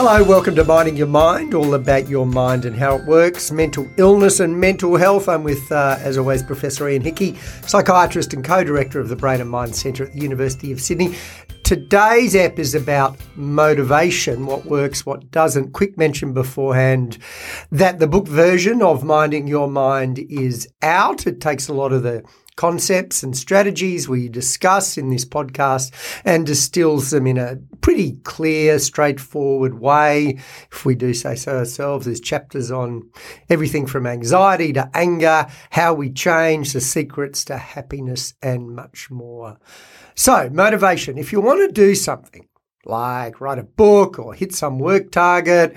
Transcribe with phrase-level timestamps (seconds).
[0.00, 3.84] Hello, welcome to Minding Your Mind, all about your mind and how it works, mental
[3.96, 5.28] illness and mental health.
[5.28, 7.34] I'm with, uh, as always, Professor Ian Hickie,
[7.66, 11.16] psychiatrist and co director of the Brain and Mind Centre at the University of Sydney.
[11.64, 15.72] Today's app is about motivation, what works, what doesn't.
[15.72, 17.18] Quick mention beforehand
[17.72, 21.26] that the book version of Minding Your Mind is out.
[21.26, 22.22] It takes a lot of the
[22.58, 25.92] concepts and strategies we discuss in this podcast
[26.24, 30.36] and distills them in a pretty clear, straightforward way.
[30.72, 33.08] If we do say so ourselves, there's chapters on
[33.48, 39.56] everything from anxiety to anger, how we change, the secrets to happiness, and much more.
[40.16, 41.16] So, motivation.
[41.16, 42.48] If you want to do something
[42.84, 45.76] like write a book or hit some work target,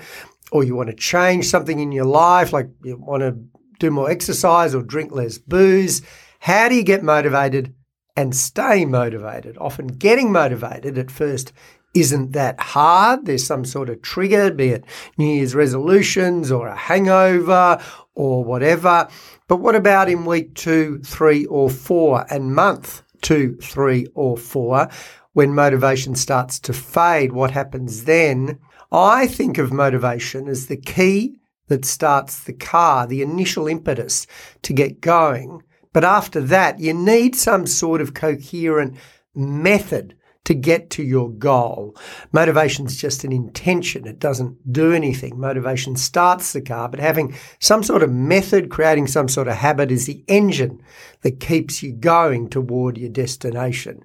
[0.50, 3.38] or you want to change something in your life, like you want to
[3.78, 6.02] do more exercise or drink less booze,
[6.42, 7.72] how do you get motivated
[8.16, 9.56] and stay motivated?
[9.58, 11.52] Often getting motivated at first
[11.94, 13.26] isn't that hard.
[13.26, 14.84] There's some sort of trigger, be it
[15.16, 17.80] New Year's resolutions or a hangover
[18.16, 19.08] or whatever.
[19.46, 24.88] But what about in week two, three, or four and month two, three, or four?
[25.34, 28.58] When motivation starts to fade, what happens then?
[28.90, 31.36] I think of motivation as the key
[31.68, 34.26] that starts the car, the initial impetus
[34.62, 38.96] to get going but after that, you need some sort of coherent
[39.34, 41.96] method to get to your goal.
[42.32, 44.06] Motivation is just an intention.
[44.06, 45.38] It doesn't do anything.
[45.38, 49.92] Motivation starts the car, but having some sort of method, creating some sort of habit
[49.92, 50.82] is the engine
[51.20, 54.04] that keeps you going toward your destination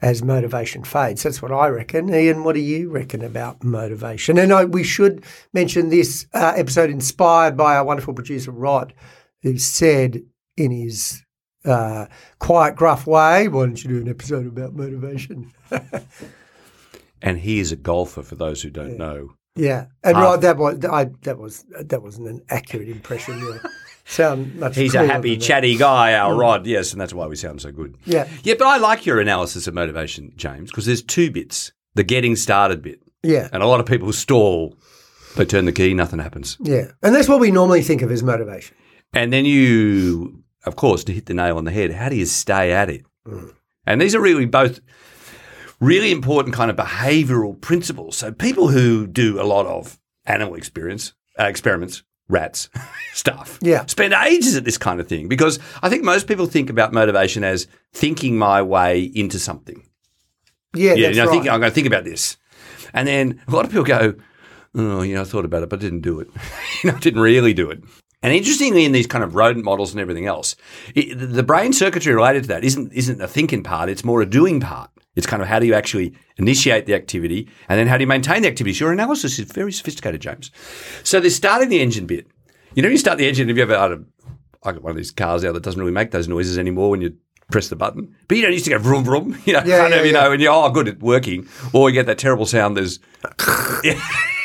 [0.00, 1.22] as motivation fades.
[1.22, 2.12] That's what I reckon.
[2.12, 4.38] Ian, what do you reckon about motivation?
[4.38, 8.94] And I, we should mention this uh, episode inspired by our wonderful producer, Rod,
[9.42, 10.22] who said
[10.58, 11.22] in his
[11.64, 12.06] uh,
[12.38, 15.52] quiet, gruff way, why don't you do an episode about motivation?
[17.22, 18.22] and he is a golfer.
[18.22, 18.96] For those who don't yeah.
[18.96, 23.38] know, yeah, and uh, right, that was I, that was that wasn't an accurate impression.
[23.38, 23.60] You
[24.04, 24.76] sound much.
[24.76, 26.38] He's a happy, chatty guy, our mm.
[26.38, 26.66] Rod.
[26.66, 27.96] Yes, and that's why we sound so good.
[28.04, 28.54] Yeah, yeah.
[28.58, 32.82] But I like your analysis of motivation, James, because there's two bits: the getting started
[32.82, 33.00] bit.
[33.22, 34.76] Yeah, and a lot of people stall.
[35.36, 36.56] They turn the key, nothing happens.
[36.60, 38.76] Yeah, and that's what we normally think of as motivation.
[39.12, 42.26] And then you of course, to hit the nail on the head, how do you
[42.26, 43.04] stay at it?
[43.26, 43.54] Mm.
[43.86, 44.80] And these are really both
[45.80, 48.16] really important kind of behavioral principles.
[48.16, 52.68] So people who do a lot of animal experience uh, experiments, rats,
[53.12, 56.70] stuff, yeah, spend ages at this kind of thing because I think most people think
[56.70, 59.84] about motivation as thinking my way into something.
[60.74, 61.08] Yeah, yeah.
[61.08, 61.30] You know, right.
[61.30, 62.36] think, I'm going to think about this,
[62.92, 64.14] and then a lot of people go,
[64.74, 66.28] "Oh, you know, I thought about it, but I didn't do it.
[66.82, 67.82] you know, I didn't really do it."
[68.22, 70.56] And interestingly, in these kind of rodent models and everything else,
[70.94, 74.26] it, the brain circuitry related to that isn't isn't a thinking part; it's more a
[74.26, 74.90] doing part.
[75.14, 78.08] It's kind of how do you actually initiate the activity, and then how do you
[78.08, 78.74] maintain the activity.
[78.74, 80.50] So your analysis is very sophisticated, James.
[81.04, 82.26] So there's starting the engine bit.
[82.74, 83.48] You know, you start the engine.
[83.48, 84.04] Have you ever had
[84.62, 87.16] got one of these cars out that doesn't really make those noises anymore when you
[87.50, 88.14] press the button.
[88.28, 90.12] But you don't used to go vroom vroom, you know, yeah, kind yeah, of, you
[90.12, 90.20] yeah.
[90.20, 91.48] know, and you're oh good, it's working.
[91.72, 92.76] Or you get that terrible sound.
[92.76, 93.00] There's.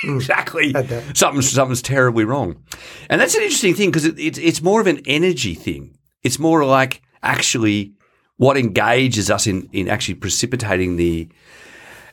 [0.03, 0.74] Exactly.
[1.14, 2.62] Something, something's terribly wrong.
[3.09, 5.97] And that's an interesting thing because it, it's, it's more of an energy thing.
[6.24, 7.94] It's more like actually
[8.38, 11.30] what engages us in, in actually precipitating the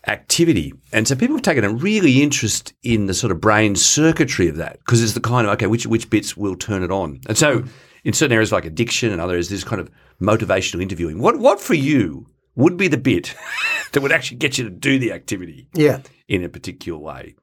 [0.06, 0.72] activity.
[0.92, 4.56] And so people have taken a really interest in the sort of brain circuitry of
[4.56, 7.20] that because it's the kind of, okay, which, which bits will turn it on.
[7.26, 7.64] And so
[8.04, 11.18] in certain areas like addiction and others, there's kind of motivational interviewing.
[11.18, 13.34] What, what for you would be the bit
[13.92, 16.00] that would actually get you to do the activity yeah.
[16.28, 17.34] in a particular way?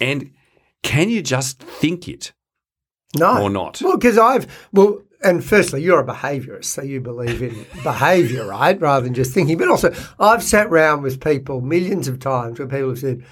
[0.00, 0.32] And
[0.82, 2.32] can you just think it?
[3.16, 3.42] No.
[3.42, 3.80] Or not?
[3.82, 8.78] Well, because I've, well, and firstly, you're a behaviourist, so you believe in behaviour, right,
[8.80, 9.56] rather than just thinking.
[9.56, 13.24] But also, I've sat around with people millions of times where people have said,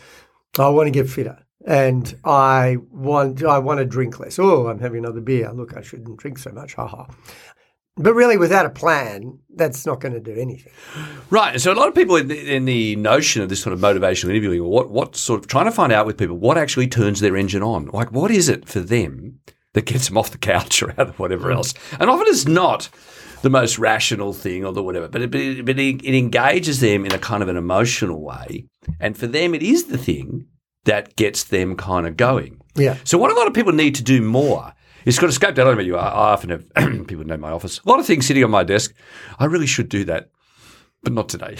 [0.58, 4.38] I want to get fitter and I want I want to drink less.
[4.38, 5.52] Oh, I'm having another beer.
[5.52, 6.74] Look, I shouldn't drink so much.
[6.74, 7.06] Ha ha.
[7.96, 10.72] But really, without a plan, that's not going to do anything.
[11.30, 11.60] Right.
[11.60, 14.30] So a lot of people in the, in the notion of this sort of motivational
[14.30, 17.36] interviewing, what, what sort of trying to find out with people what actually turns their
[17.36, 17.86] engine on.
[17.86, 19.38] Like, what is it for them
[19.74, 21.54] that gets them off the couch or out of whatever mm.
[21.54, 21.72] else?
[22.00, 22.88] And often it's not
[23.42, 27.04] the most rational thing or the whatever, but it, but it, but it engages them
[27.04, 28.66] in a kind of an emotional way.
[28.98, 30.46] And for them, it is the thing
[30.84, 32.60] that gets them kind of going.
[32.74, 32.96] Yeah.
[33.04, 34.72] So what a lot of people need to do more
[35.04, 35.58] it's got escaped.
[35.58, 35.96] I don't know about you.
[35.96, 36.74] I, I often have
[37.06, 37.80] people know my office.
[37.84, 38.94] A lot of things sitting on my desk.
[39.38, 40.30] I really should do that,
[41.02, 41.56] but not today.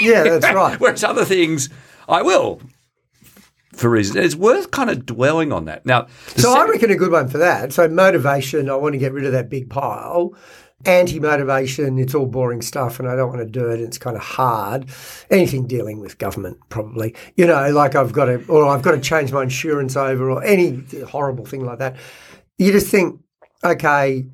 [0.00, 0.78] Yeah, that's right.
[0.78, 1.68] Whereas other things,
[2.08, 2.60] I will
[3.74, 4.16] for reasons.
[4.24, 5.84] It's worth kind of dwelling on that.
[5.86, 7.72] Now, so second, I reckon a good one for that.
[7.72, 8.70] So motivation.
[8.70, 10.34] I want to get rid of that big pile.
[10.84, 11.98] anti motivation.
[11.98, 13.80] It's all boring stuff, and I don't want to do it.
[13.80, 14.86] It's kind of hard.
[15.30, 17.14] Anything dealing with government, probably.
[17.36, 20.42] You know, like I've got to, or I've got to change my insurance over, or
[20.42, 21.96] any horrible thing like that.
[22.58, 23.20] You just think,
[23.62, 24.26] okay,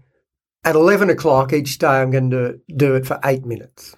[0.65, 3.97] at 11 o'clock each day, I'm going to do it for eight minutes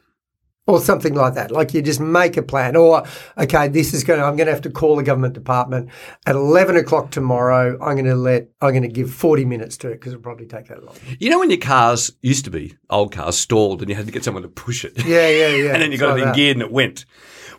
[0.66, 1.50] or something like that.
[1.50, 3.04] Like you just make a plan, or
[3.36, 4.20] okay, this is going.
[4.20, 5.90] to I'm going to have to call the government department
[6.26, 7.78] at eleven o'clock tomorrow.
[7.82, 8.48] I'm going to let.
[8.60, 10.96] I'm going to give forty minutes to it because it'll probably take that long.
[11.18, 14.12] You know when your cars used to be old cars stalled and you had to
[14.12, 15.04] get someone to push it.
[15.04, 15.70] Yeah, yeah, yeah.
[15.72, 17.04] and then you got it in gear and it went.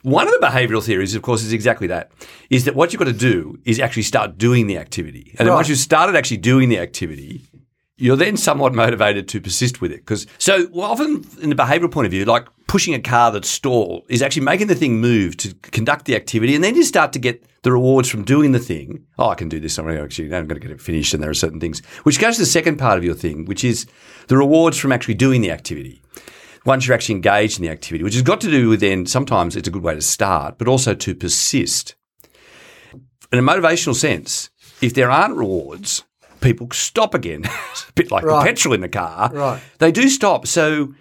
[0.06, 2.12] One of the behavioural theories, of course, is exactly that.
[2.52, 5.54] Is that what you've got to do is actually start doing the activity, and then
[5.54, 5.56] Right.
[5.56, 7.42] once you've started actually doing the activity,
[7.98, 10.02] you're then somewhat motivated to persist with it.
[10.02, 13.50] Because so well, often in the behavioural point of view, like pushing a car that's
[13.50, 17.12] stalled is actually making the thing move to conduct the activity, and then you start
[17.13, 19.04] to get the rewards from doing the thing.
[19.18, 19.80] Oh, I can do this.
[19.80, 22.36] I'm actually I'm going to get it finished, and there are certain things which goes
[22.36, 23.88] to the second part of your thing, which is
[24.28, 26.04] the rewards from actually doing the activity.
[26.66, 29.56] Once you're actually engaged in the activity, which has got to do with then sometimes
[29.56, 31.96] it's a good way to start, but also to persist.
[33.32, 34.50] In a motivational sense,
[34.82, 36.04] if there aren't rewards,
[36.42, 37.44] people stop again.
[37.72, 38.40] it's a bit like Right.
[38.40, 39.30] the petrol in the car.
[39.32, 39.62] Right.
[39.78, 40.48] They do stop.
[40.48, 40.94] So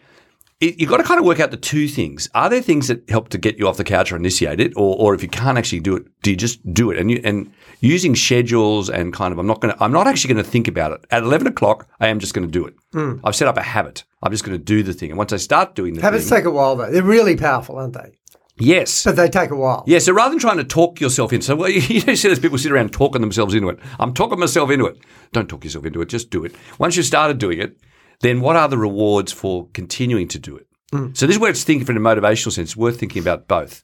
[0.79, 2.29] you've got to kind of work out the two things.
[2.35, 4.73] Are there things that help to get you off the couch or initiate it?
[4.77, 6.99] Or, or if you can't actually do it, do you just do it?
[6.99, 10.35] And you, and using schedules and kind of, I'm not going to, I'm not actually
[10.35, 11.05] going to think about it.
[11.11, 12.75] At 11 o'clock, I am just going to do it.
[12.93, 13.15] Hmm.
[13.25, 14.05] I've set up a habit.
[14.23, 15.11] I'm just going to do the thing.
[15.11, 16.91] And once I start doing the Habits thing, take a while though.
[16.91, 18.13] They're really powerful, aren't they?
[18.57, 19.05] yes.
[19.05, 19.85] But they take a while.
[19.87, 22.39] Yeah, so rather than trying to talk yourself into, so well, you know, see those
[22.39, 23.79] people sit around talking themselves into it.
[23.99, 24.99] I'm talking myself into it.
[25.33, 26.09] Don't talk yourself into it.
[26.09, 26.55] Just do it.
[26.79, 27.77] Once you've started doing it,
[28.25, 30.67] then what are the rewards for continuing to do it?
[30.91, 31.09] Hmm.
[31.13, 32.71] So this is where it's thinking from a motivational sense.
[32.71, 33.83] It's worth thinking about both.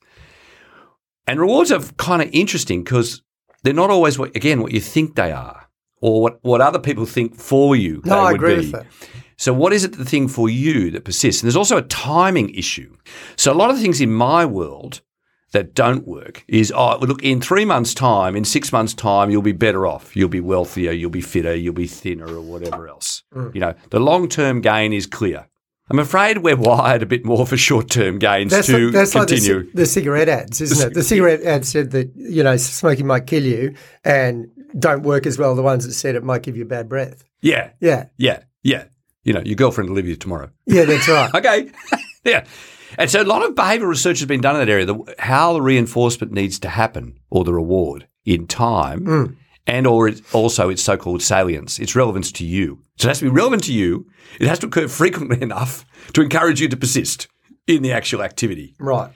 [1.27, 3.23] And rewards are kind of interesting because
[3.63, 5.69] they're not always what again what you think they are,
[6.01, 8.01] or what, what other people think for you.
[8.05, 8.61] No, they I would agree be.
[8.61, 8.87] with that.
[9.37, 11.43] So, what is it the thing for you that persists?
[11.43, 12.97] And there's also a timing issue.
[13.37, 15.01] So, a lot of the things in my world
[15.53, 19.43] that don't work is, oh, look, in three months' time, in six months' time, you'll
[19.43, 20.15] be better off.
[20.17, 23.23] You'll be wealthier, you'll be fitter, you'll be thinner, or whatever else.
[23.35, 23.55] Mm.
[23.55, 25.47] You know, the long term gain is clear.
[25.93, 29.15] I'm afraid we're wired a bit more for short term gains That's, to like, that's
[29.17, 29.71] like the, continue.
[29.75, 30.95] the cigarette ads, isn't it?
[30.95, 33.75] The cigarette ads said that, you know, smoking might kill you
[34.05, 34.47] and
[34.79, 37.25] don't work as well the ones that said it might give you bad breath.
[37.41, 38.05] yeah, Yeah.
[38.19, 38.85] yeah, yeah.
[39.25, 40.51] You know, your girlfriend will leave you tomorrow.
[40.67, 41.31] Yeah, that's right.
[41.35, 41.73] Okay.
[42.25, 42.45] yeah.
[42.99, 45.53] And so a lot of behavioral research has been done in that area, the, how
[45.53, 49.25] the reinforcement needs to happen or the reward in time hmm.
[49.67, 52.81] and or it, also its so-called salience, its relevance to you.
[52.99, 54.07] So it has to be relevant to you.
[54.39, 55.85] It has to occur frequently enough
[56.15, 57.29] to encourage you to persist
[57.67, 58.75] in the actual activity.
[58.79, 59.13] right.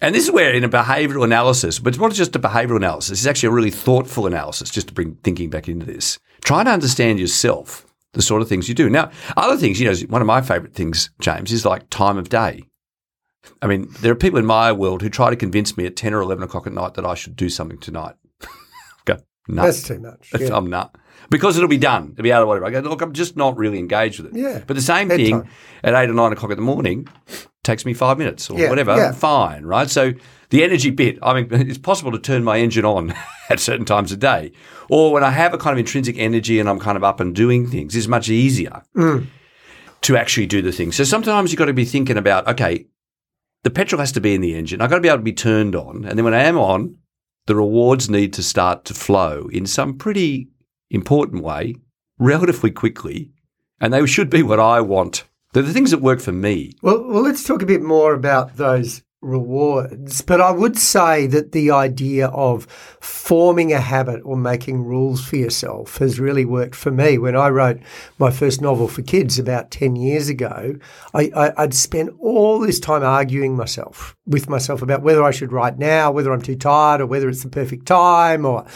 [0.00, 3.20] And this is where in a behavioral analysis, but it's not just a behavioral analysis,
[3.20, 6.18] it's actually a really thoughtful analysis, just to bring thinking back into this.
[6.42, 8.90] Try to understand yourself, the sort of things you do.
[8.90, 12.28] Now, other things, you know, one of my favorite things, James, is like time of
[12.28, 12.64] day.
[13.60, 16.14] I mean, there are people in my world who try to convince me at 10
[16.14, 18.14] or 11 o'clock at night that I should do something tonight.
[19.04, 19.16] Go,
[19.48, 20.30] no, That's too much.
[20.40, 20.56] Yeah.
[20.56, 20.96] I'm not.
[21.30, 22.10] Because it'll be done.
[22.12, 22.66] It'll be out of whatever.
[22.66, 24.38] I go, look, I'm just not really engaged with it.
[24.38, 24.62] Yeah.
[24.66, 25.42] But the same Bedtime.
[25.42, 25.50] thing
[25.82, 27.08] at eight or nine o'clock in the morning
[27.62, 28.96] takes me five minutes or Yeah, whatever.
[28.96, 29.12] yeah.
[29.12, 29.88] Fine, right?
[29.88, 30.12] So
[30.50, 33.14] the energy bit, I mean, it's possible to turn my engine on
[33.48, 34.52] at certain times of day.
[34.90, 37.34] Or when I have a kind of intrinsic energy and I'm kind of up and
[37.34, 39.26] doing things, it's much easier Mm.
[40.02, 40.92] to actually do the thing.
[40.92, 42.86] So sometimes you've got to be thinking about, okay,
[43.64, 44.80] the petrol has to be in the engine.
[44.80, 46.04] I've got to be able to be turned on.
[46.04, 46.96] And then when I am on,
[47.46, 50.48] the rewards need to start to flow in some pretty
[50.90, 51.76] important way
[52.18, 53.32] relatively quickly.
[53.80, 55.24] And they should be what I want.
[55.52, 56.72] They're the things that work for me.
[56.82, 60.20] Well, well, let's talk a bit more about those rewards.
[60.20, 62.66] But I would say that the idea of
[63.00, 67.16] forming a habit or making rules for yourself has really worked for me.
[67.16, 67.78] When I wrote
[68.18, 70.74] my first novel for kids about 10 years ago,
[71.14, 75.78] I, I'd spent all this time arguing myself with myself about whether I should write
[75.78, 78.66] now, whether I'm too tired, or whether it's the perfect time, or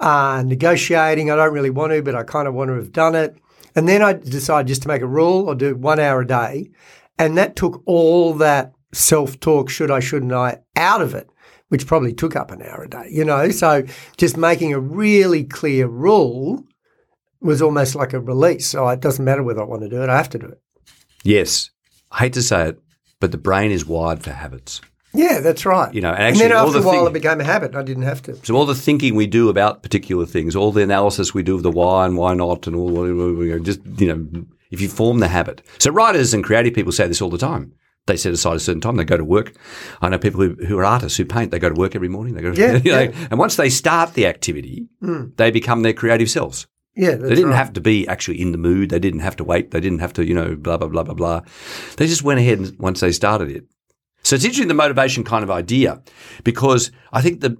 [0.00, 1.30] uh, negotiating.
[1.30, 3.36] I don't really want to, but I kind of want to have done it.
[3.76, 6.70] And then I decided just to make a rule or do one hour a day.
[7.18, 11.28] And that took all that self talk, should I, shouldn't I, out of it,
[11.68, 13.50] which probably took up an hour a day, you know?
[13.50, 13.84] So
[14.16, 16.64] just making a really clear rule
[17.40, 18.66] was almost like a release.
[18.68, 20.60] So it doesn't matter whether I want to do it, I have to do it.
[21.22, 21.70] Yes,
[22.10, 22.78] I hate to say it,
[23.20, 24.80] but the brain is wired for habits.
[25.12, 25.92] Yeah, that's right.
[25.94, 27.74] You know, and and then after a while, thing- it became a habit.
[27.74, 28.36] I didn't have to.
[28.44, 31.62] So all the thinking we do about particular things, all the analysis we do of
[31.62, 35.62] the why and why not, and all just you know, if you form the habit.
[35.78, 37.72] So writers and creative people say this all the time.
[38.06, 38.96] They set aside a certain time.
[38.96, 39.54] They go to work.
[40.00, 41.50] I know people who, who are artists who paint.
[41.50, 42.34] They go to work every morning.
[42.34, 43.26] They go, Yeah, you know, yeah.
[43.30, 45.26] and once they start the activity, hmm.
[45.36, 46.66] they become their creative selves.
[46.94, 47.56] Yeah, they didn't right.
[47.56, 48.88] have to be actually in the mood.
[48.88, 49.70] They didn't have to wait.
[49.70, 51.40] They didn't have to, you know, blah blah blah blah blah.
[51.98, 53.66] They just went ahead and once they started it.
[54.22, 56.02] So it's interesting the motivation kind of idea
[56.42, 57.52] because I think that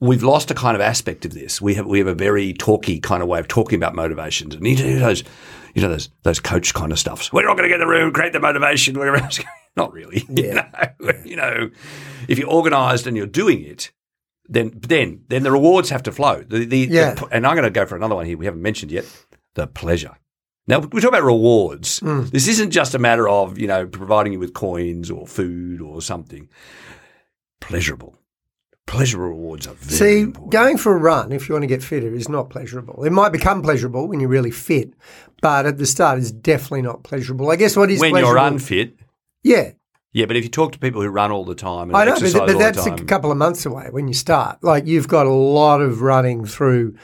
[0.00, 1.60] we've lost a kind of aspect of this.
[1.60, 4.66] We have we have a very talky kind of way of talking about motivations, and
[4.66, 5.22] you know those
[5.74, 7.32] you know those those coach kind of stuffs.
[7.32, 9.18] We're not going to get the room, create the motivation, whatever.
[9.18, 9.40] else.
[9.76, 10.24] Not really.
[10.28, 10.92] Yeah.
[11.00, 11.12] You, know?
[11.24, 11.70] you know,
[12.28, 13.92] if you're organised and you're doing it,
[14.48, 16.42] then then then the rewards have to flow.
[16.42, 17.14] The, the, Yeah.
[17.14, 18.36] the- and I'm going to go for another one here.
[18.38, 19.04] We haven't mentioned yet
[19.54, 20.16] the pleasure.
[20.66, 21.98] Now we talk about rewards.
[22.00, 22.24] Hmm.
[22.24, 26.02] This isn't just a matter of you know providing you with coins or food or
[26.02, 26.48] something.
[27.60, 28.16] Pleasurable,
[28.86, 30.52] pleasurable rewards are very See, important.
[30.52, 33.02] going for a run, if you want to get fitter, is not pleasurable.
[33.04, 34.92] It might become pleasurable when you're really fit,
[35.42, 37.50] but at the start, it's definitely not pleasurable.
[37.50, 38.96] I guess what is when you're unfit,
[39.42, 39.72] yeah,
[40.12, 40.26] yeah.
[40.26, 42.46] But if you talk to people who run all the time and I know, but,
[42.46, 44.62] but that's the a couple of months away when you start.
[44.62, 46.96] Like you've got a lot of running through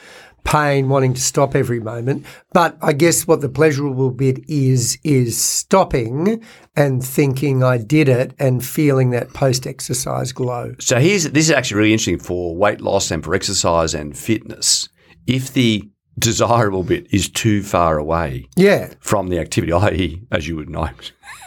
[0.45, 2.25] pain, wanting to stop every moment.
[2.53, 6.43] But I guess what the pleasurable bit is is stopping
[6.77, 10.75] and thinking I did it and feeling that post exercise glow.
[10.79, 14.89] So here's this is actually really interesting for weight loss and for exercise and fitness.
[15.27, 15.89] If the
[16.19, 20.91] desirable bit is too far away Yeah, from the activity, i.e., as you would know,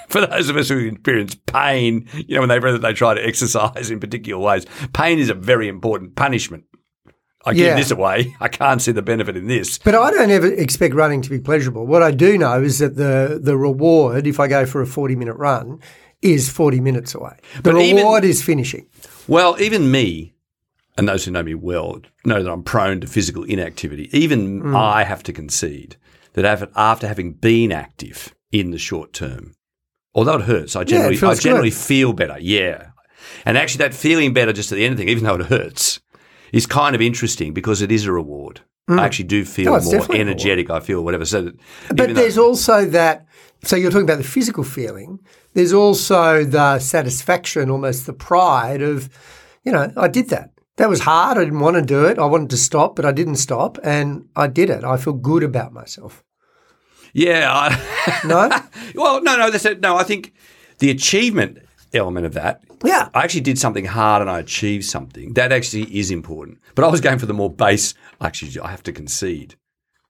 [0.08, 3.90] for those of us who experience pain, you know, when they they try to exercise
[3.92, 6.64] in particular ways, pain is a very important punishment.
[7.46, 7.76] I give Yeah.
[7.76, 8.36] this away.
[8.42, 9.78] I can't see the benefit in this.
[9.78, 11.86] But I don't ever expect running to be pleasurable.
[11.88, 15.16] What I do know is that the the reward, if I go for a forty
[15.16, 15.80] minute run,
[16.22, 17.38] is forty minutes away.
[17.58, 18.88] The But even- reward is finishing.
[19.28, 20.34] Well, even me,
[20.98, 24.10] and those who know me well, know that I'm prone to physical inactivity.
[24.12, 24.76] Even Hmm.
[24.76, 25.96] I have to concede
[26.34, 29.54] that after having been active in the short term,
[30.18, 31.78] although it hurts, I generally, I feels generally good.
[31.78, 32.38] feel better.
[32.42, 32.88] Yeah.
[33.46, 35.46] And actually, that feeling better just at the end of the thing, even though it
[35.46, 36.02] hurts,
[36.52, 38.62] is kind of interesting because it is a reward.
[38.90, 39.00] Mm.
[39.00, 40.28] I actually do feel more definitely a reward.
[40.28, 40.70] energetic.
[40.70, 41.26] I feel whatever.
[41.26, 41.52] So,
[41.90, 43.26] But even though- there's also that.
[43.64, 45.20] So you're talking about the physical feeling.
[45.54, 49.10] There's also the satisfaction, almost the pride of,
[49.64, 50.52] you know, I did that.
[50.78, 51.38] That was hard.
[51.40, 52.20] I didn't want to do it.
[52.20, 54.84] I wanted to stop, but I didn't stop, and I did it.
[54.84, 56.24] I feel good about myself.
[57.14, 57.48] Yeah.
[57.52, 58.50] I, No,
[58.96, 59.50] well, no, no.
[59.50, 59.80] That's it.
[59.82, 60.34] No, I think
[60.80, 61.60] the achievement
[61.94, 65.34] element of that yeah, I actually did something hard and I achieved something.
[65.34, 66.60] That actually is important.
[66.76, 67.96] But I was going for the more base.
[68.22, 69.56] Actually, I have to concede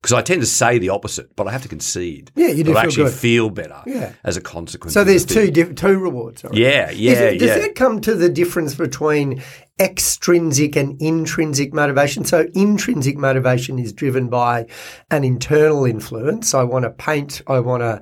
[0.01, 2.31] because I tend to say the opposite, but I have to concede.
[2.35, 3.13] Yeah, you do feel actually good.
[3.13, 3.81] feel better.
[3.85, 4.13] Yeah.
[4.23, 4.93] as a consequence.
[4.93, 6.43] So of the there's two diff- two rewards.
[6.43, 6.53] right.
[6.53, 7.59] Yeah, Is yeah, it- does yeah.
[7.59, 9.41] that come to the difference between
[9.79, 12.25] extrinsic and intrinsic motivation?
[12.25, 14.67] So intrinsic motivation is driven by
[15.11, 16.53] an internal influence.
[16.53, 17.41] I want to paint.
[17.47, 18.01] I want to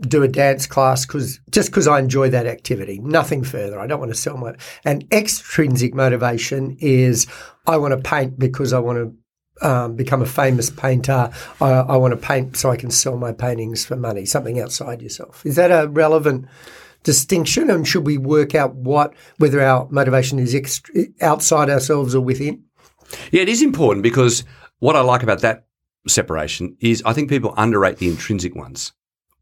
[0.00, 3.80] do a dance class because just because I enjoy that activity, nothing further.
[3.80, 4.54] I don't want to sell my.
[4.84, 7.26] And extrinsic motivation is
[7.66, 9.16] I want to paint because I want to.
[9.62, 11.30] Um, become a famous painter.
[11.62, 14.26] I, I want to paint so I can sell my paintings for money.
[14.26, 15.46] Something outside yourself.
[15.46, 16.44] Is that a relevant
[17.06, 17.70] distinction?
[17.70, 20.90] And should we work out what whether our motivation is ext-
[21.22, 22.64] outside ourselves or within?
[23.32, 24.44] Yeah, it is important because
[24.80, 25.66] what I like about that
[26.08, 28.92] separation is I think people underrate the intrinsic ones.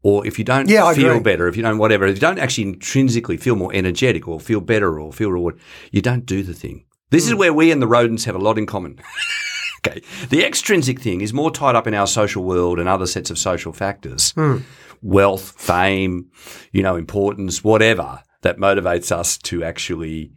[0.03, 2.67] Or if you don't Yeah, feel better, if you don't whatever, if you don't actually
[2.67, 5.59] intrinsically feel more energetic or feel better or feel reward,
[5.91, 6.85] you don't do the thing.
[7.09, 7.31] This Hmm.
[7.33, 8.99] is where we and the rodents have a lot in common.
[9.87, 10.01] okay.
[10.29, 13.37] The extrinsic thing is more tied up in our social world and other sets of
[13.39, 14.31] social factors.
[14.31, 14.57] Hmm.
[15.01, 16.29] Wealth, fame,
[16.71, 20.31] you know, importance, whatever that motivates us to actually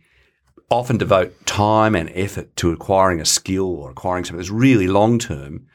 [0.71, 5.19] often devote time and effort to acquiring a skill or acquiring something that's really long
[5.19, 5.67] term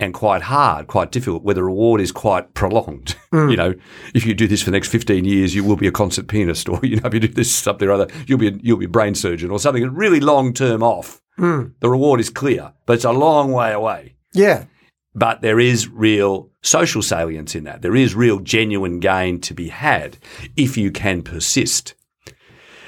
[0.00, 3.16] and quite hard, quite difficult, where the reward is quite prolonged.
[3.34, 3.50] Mm.
[3.50, 3.74] You know,
[4.14, 6.68] if you do this for the next 15 years, you will be a concert pianist,
[6.68, 8.84] or, you know, if you do this something or other, you'll be a, you'll be
[8.84, 11.20] a brain surgeon or something really long term off.
[11.36, 11.74] Mm.
[11.80, 14.14] The reward is clear, but it's a long way away.
[14.32, 14.66] Yeah,
[15.14, 17.82] But there is real social salience in that.
[17.82, 20.18] There is real genuine gain to be had
[20.56, 21.94] if you can persist.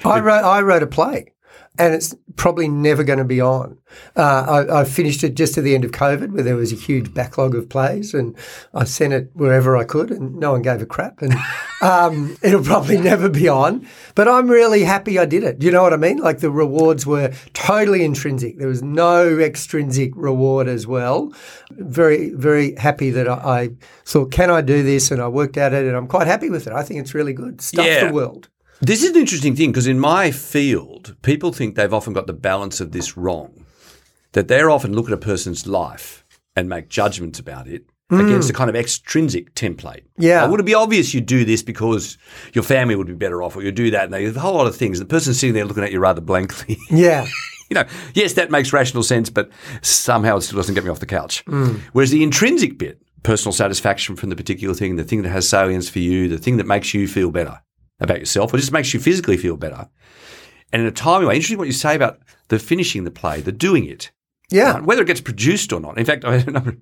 [0.04, 1.32] I wrote I wrote a play,
[1.78, 3.78] and it's probably never going to be on.
[4.16, 6.76] Uh, I, I finished it just at the end of COVID, where there was a
[6.76, 8.36] huge backlog of plays, and
[8.74, 11.22] I sent it wherever I could, and no one gave a crap.
[11.22, 11.34] And
[11.82, 13.86] um, it'll probably never be on.
[14.14, 15.62] But I'm really happy I did it.
[15.62, 16.18] You know what I mean?
[16.18, 18.58] Like the rewards were totally intrinsic.
[18.58, 21.32] There was no extrinsic reward as well.
[21.70, 23.70] Very, very happy that I, I
[24.04, 25.10] thought, can I do this?
[25.10, 26.72] And I worked at it, and I'm quite happy with it.
[26.72, 27.60] I think it's really good.
[27.60, 28.08] Stuff Yeah.
[28.08, 28.48] the world.
[28.80, 32.34] This is an interesting thing because in my field, people think they've often got the
[32.34, 33.64] balance of this wrong.
[34.32, 38.52] That they're often look at a person's life and make judgments about it against a
[38.52, 40.04] kind of extrinsic template.
[40.18, 40.44] Yeah.
[40.44, 42.18] Uh, would it be obvious you do this because
[42.52, 44.04] your family would be better off, or you do that?
[44.04, 44.98] And there's a whole lot of things.
[44.98, 46.76] The person's sitting there looking at you rather blankly.
[46.90, 47.26] Yeah.
[47.70, 49.50] you know, yes, that makes rational sense, but
[49.82, 51.42] somehow it still doesn't get me off the couch.
[51.92, 55.88] Whereas the intrinsic bit, personal satisfaction from the particular thing, the thing that has salience
[55.88, 57.60] for you, the thing that makes you feel better
[58.00, 59.88] about yourself, or just makes you physically feel better.
[60.72, 63.52] And in a timely way, interesting what you say about the finishing the play, the
[63.52, 64.10] doing it.
[64.50, 64.74] Yeah.
[64.74, 64.82] Right?
[64.82, 65.98] Whether it gets produced or not.
[65.98, 66.76] In fact, I had a number,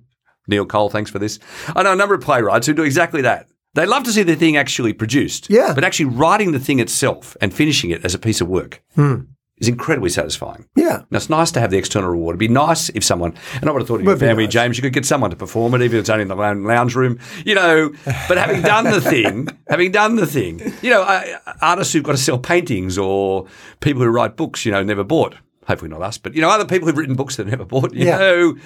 [0.47, 1.39] Neil Cole, thanks for this.
[1.75, 3.47] I know a number of playwrights who do exactly that.
[3.73, 5.49] They love to see the thing actually produced.
[5.49, 5.73] Yeah.
[5.73, 9.15] But actually writing the thing itself and finishing it as a piece of work Hmm.
[9.57, 10.65] Is incredibly satisfying.
[10.75, 11.03] Yeah.
[11.09, 12.33] Now, it's nice to have the external reward.
[12.33, 14.53] It'd be nice if someone, and I would have thought of your family, nice.
[14.53, 16.93] James, you could get someone to perform it, even if it's only in the lounge
[16.95, 17.93] room, you know.
[18.27, 21.23] But having done the thing, having done the thing, you know, uh,
[21.61, 23.47] artists who've got to sell paintings or
[23.79, 25.35] people who write books, you know, never bought.
[25.67, 28.05] Hopefully not us, but, you know, other people who've written books that never bought, you
[28.07, 28.17] Yeah.
[28.17, 28.57] know,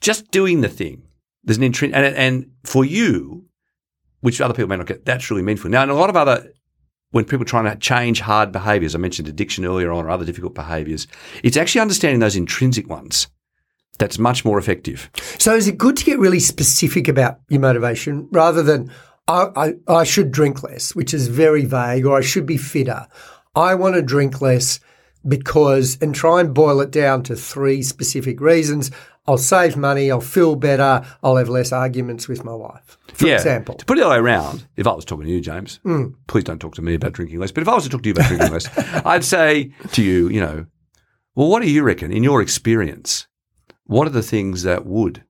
[0.00, 1.02] just doing the thing.
[1.44, 3.46] There's an intrin- and, and for you,
[4.20, 5.68] which other people may not get, that's really meaningful.
[5.70, 6.52] Now, in a lot of other
[7.12, 10.24] when people are trying to change hard behaviors, I mentioned addiction earlier on or other
[10.24, 11.06] difficult behaviors,
[11.42, 13.28] it's actually understanding those intrinsic ones
[13.98, 15.10] that's much more effective.
[15.38, 18.90] So is it good to get really specific about your motivation rather than
[19.28, 23.06] I, I, I should drink less, which is very vague, or I should be fitter.
[23.54, 24.80] I want to drink less
[25.26, 28.90] because, and try and boil it down to three specific reasons.
[29.26, 33.34] I'll save money, I'll feel better, I'll have less arguments with my wife, for yeah.
[33.34, 33.74] example.
[33.76, 36.14] To put it the other way around, if I was talking to you, James, Mm.
[36.26, 38.08] please don't talk to me about drinking less, but if I was to talk to
[38.08, 38.68] you about drinking less,
[39.06, 40.66] I'd say to you, you know,
[41.34, 43.26] well, what do you reckon, in your experience,
[43.84, 45.24] what are the things that would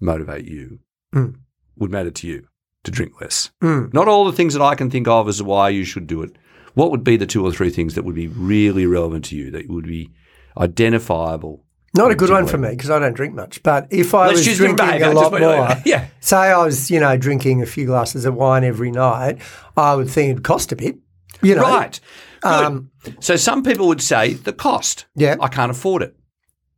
[0.00, 0.80] motivate you,
[1.14, 1.34] Mm.
[1.76, 2.46] would matter to you
[2.84, 3.50] to drink less?
[3.62, 3.92] Mm.
[3.92, 6.36] Not all the things that I can think of as why you should do it.
[6.74, 9.50] What would be the two or three things that would be really relevant to you,
[9.50, 10.10] that would be
[10.56, 11.64] identifiable?
[11.94, 13.62] Not a good one for me because I don't drink much.
[13.62, 16.06] But if I Let's was drinking a lot more, yeah.
[16.20, 19.38] say I was, you know, drinking a few glasses of wine every night,
[19.76, 20.98] I would think it'd cost a bit.
[21.42, 21.98] You know, Right.
[22.42, 25.06] Um, so some people would say the cost.
[25.14, 25.36] Yeah.
[25.40, 26.16] I can't afford it.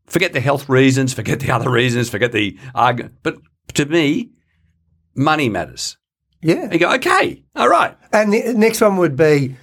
[0.07, 3.15] Forget the health reasons, forget the other reasons, forget the argument.
[3.23, 3.37] But
[3.75, 4.31] to me,
[5.15, 5.97] money matters.
[6.43, 6.65] Yeah.
[6.65, 7.97] And you go, okay, all right.
[8.13, 9.57] And the next one would be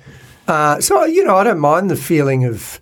[0.50, 2.82] uh, so, you know, I don't mind the feeling of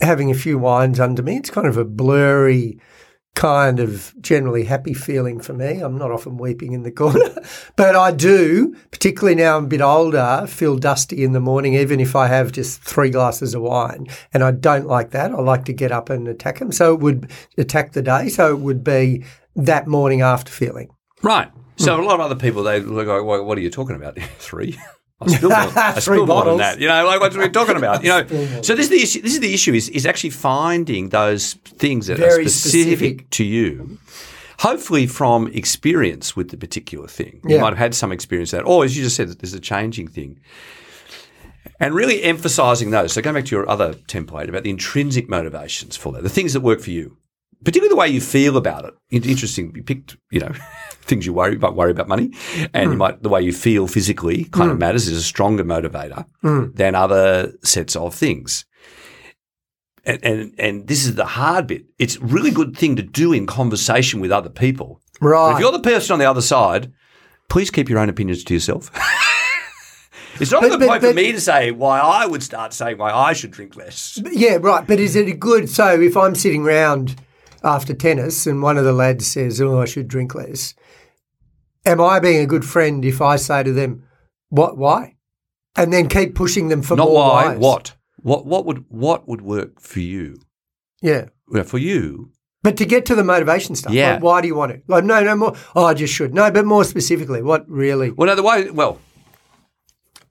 [0.00, 1.36] having a few wines under me.
[1.36, 2.78] It's kind of a blurry,
[3.34, 5.80] kind of generally happy feeling for me.
[5.80, 7.34] I'm not often weeping in the corner,
[7.76, 11.98] but I do, particularly now I'm a bit older, feel dusty in the morning, even
[12.00, 14.06] if I have just three glasses of wine.
[14.32, 15.32] And I don't like that.
[15.32, 16.70] I like to get up and attack them.
[16.72, 18.28] So it would attack the day.
[18.28, 19.24] So it would be
[19.56, 20.90] that morning after feeling.
[21.22, 21.50] Right.
[21.76, 22.02] So Hmm.
[22.02, 24.16] a lot of other people, they look like, what are you talking about?
[24.38, 24.78] Three?
[25.20, 26.80] I spill more, I Three more than that.
[26.80, 28.02] You know, like what are we talking about?
[28.02, 28.26] You know,
[28.62, 29.22] so this is the issue.
[29.22, 33.30] This is the issue: is is actually finding those things that Very are specific, specific.
[33.30, 33.98] to you.
[34.60, 38.84] Hopefully, from experience with the particular thing, you might have had some experience that, or
[38.84, 40.40] as you just said, that there's a changing thing,
[41.80, 43.12] and really emphasising those.
[43.12, 46.52] So going back to your other template about the intrinsic motivations for that, the things
[46.52, 47.16] that work for you,
[47.64, 48.94] particularly the way you feel about it.
[49.10, 50.52] In- Interesting, you picked, you know,
[51.02, 52.32] things you worry about, worry about money,
[52.72, 52.98] and you hmm.
[52.98, 54.80] might the way you feel physically kind of hmm.
[54.80, 56.66] matters is a stronger motivator hmm.
[56.74, 58.64] than other sets of things.
[60.06, 61.86] And, and and this is the hard bit.
[61.98, 65.00] It's a really good thing to do in conversation with other people.
[65.20, 65.54] But Right.
[65.54, 66.92] if you're the person on the other side,
[67.48, 68.90] please keep your own opinions to yourself.
[70.40, 72.98] it's not But- the but- point for me to say why I would start saying
[72.98, 74.20] why I should drink less.
[74.30, 74.86] Yeah, right.
[74.86, 75.70] But is it a good?
[75.70, 77.16] So if I'm sitting round
[77.64, 80.74] after tennis and one of the lads says, "Oh, I should drink less,"
[81.86, 84.04] am I being a good friend if I say to them,
[84.50, 84.76] "What?
[84.76, 85.16] Why?"
[85.76, 87.44] And then keep pushing them for Not more why.
[87.48, 87.58] whys?
[87.58, 87.96] What?
[88.22, 88.46] What?
[88.46, 90.36] What would what would work for you?
[91.02, 91.26] Yeah.
[91.48, 92.30] Well, for you,
[92.62, 94.14] But to get to the motivation stuff, Yeah.
[94.14, 94.84] like, why do you want it?
[94.88, 95.54] Like, no, no more.
[95.76, 96.32] Oh, I just should.
[96.32, 98.10] No, but more specifically, what really?
[98.10, 98.98] Well, no, the way, well,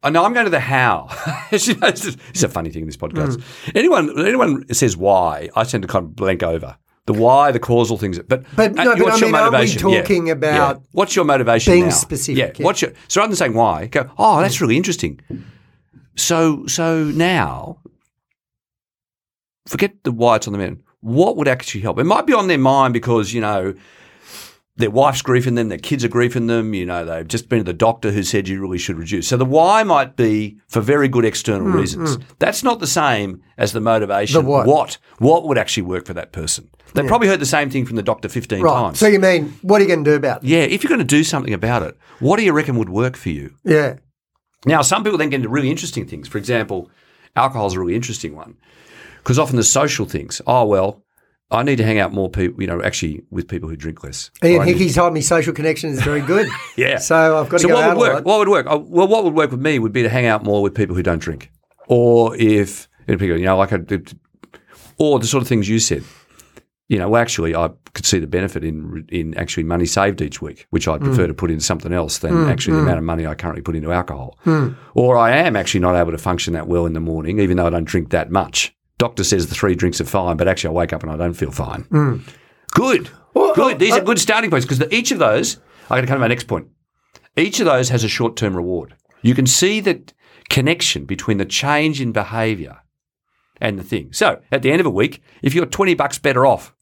[0.02, 1.10] I know I'm going to the how.
[1.52, 3.40] You know, it's, it's a funny thing in this podcast.
[3.40, 3.72] Hmm.
[3.78, 7.98] Anyone, anyone says why, I tend to kind of blank over the why, the causal
[7.98, 8.18] things.
[8.20, 9.90] But But uh, no, but what's I your mean, we motivation?
[9.90, 10.02] Yeah.
[10.02, 10.34] talking Yeah.
[10.34, 11.74] about what's your motivation?
[11.74, 11.92] being now?
[11.92, 12.52] specific, Yeah.
[12.58, 12.66] yeah.
[12.66, 14.10] What's your so rather than saying why, go.
[14.18, 15.20] Oh, that's really interesting.
[16.16, 17.78] So so now,
[19.68, 20.82] forget the why it's on the men.
[21.02, 22.00] What would actually help?
[22.00, 23.74] It might be on their mind because you know
[24.76, 26.74] their wife's griefing them, their kids are griefing them.
[26.74, 29.28] You know, they've just been to the doctor who said you really should reduce.
[29.28, 32.16] So the why might be for very good external hmm, reasons.
[32.16, 32.24] Hmm.
[32.40, 34.44] That's not the same as the motivation.
[34.44, 34.66] The what.
[34.66, 36.70] what what would actually work for that person?
[36.94, 38.74] They probably heard the same thing from the doctor fifteen right?
[38.74, 39.00] times.
[39.00, 40.48] So you mean what are you going to do about it?
[40.48, 43.16] yeah, if you're going to do something about it, what do you reckon would work
[43.16, 43.56] for you?
[43.64, 43.98] Yeah.
[44.66, 46.28] Now, some people then get into really interesting things.
[46.28, 46.90] For example,
[47.36, 48.56] alcohol is a really interesting one
[49.18, 50.42] because often the social things.
[50.48, 51.04] Oh well,
[51.52, 52.62] I need to hang out more people.
[52.62, 54.32] You know, actually with people who drink less.
[54.44, 56.48] Ian I need- Hickie told me social connection is very good.
[56.76, 56.98] Yeah.
[56.98, 58.14] So I've got to So go what out would a work?
[58.14, 58.26] lot.
[58.26, 58.66] What would work?
[58.70, 60.96] Oh, well, what would work with me would be to hang out more with people
[60.96, 61.52] who don't drink,
[61.88, 63.80] or if you know, like I,
[64.98, 66.04] or the sort of things you said.
[66.90, 70.42] You know, well, actually, I could see the benefit in in actually money saved each
[70.42, 71.28] week, which I'd prefer mm.
[71.28, 72.84] to put into something else than mm, actually the mm.
[72.84, 74.38] amount of money I currently put into alcohol.
[74.94, 77.68] Or I am actually not able to function that well in the morning, even though
[77.68, 78.76] I don't drink that much.
[79.04, 81.34] Doctor says the three drinks are fine, but actually I wake up and I don't
[81.34, 81.82] feel fine.
[81.92, 82.18] Hmm.
[82.72, 83.76] Good, Well, good.
[83.76, 85.58] Uh, These uh, are good starting points because each of those.
[85.90, 86.68] I'm going to come to my next point.
[87.36, 88.96] Each of those has a short term reward.
[89.22, 90.02] You can see the
[90.50, 92.78] connection between the change in behaviour
[93.60, 94.14] and the thing.
[94.14, 96.74] So at the end of a week, if you're 20 bucks better off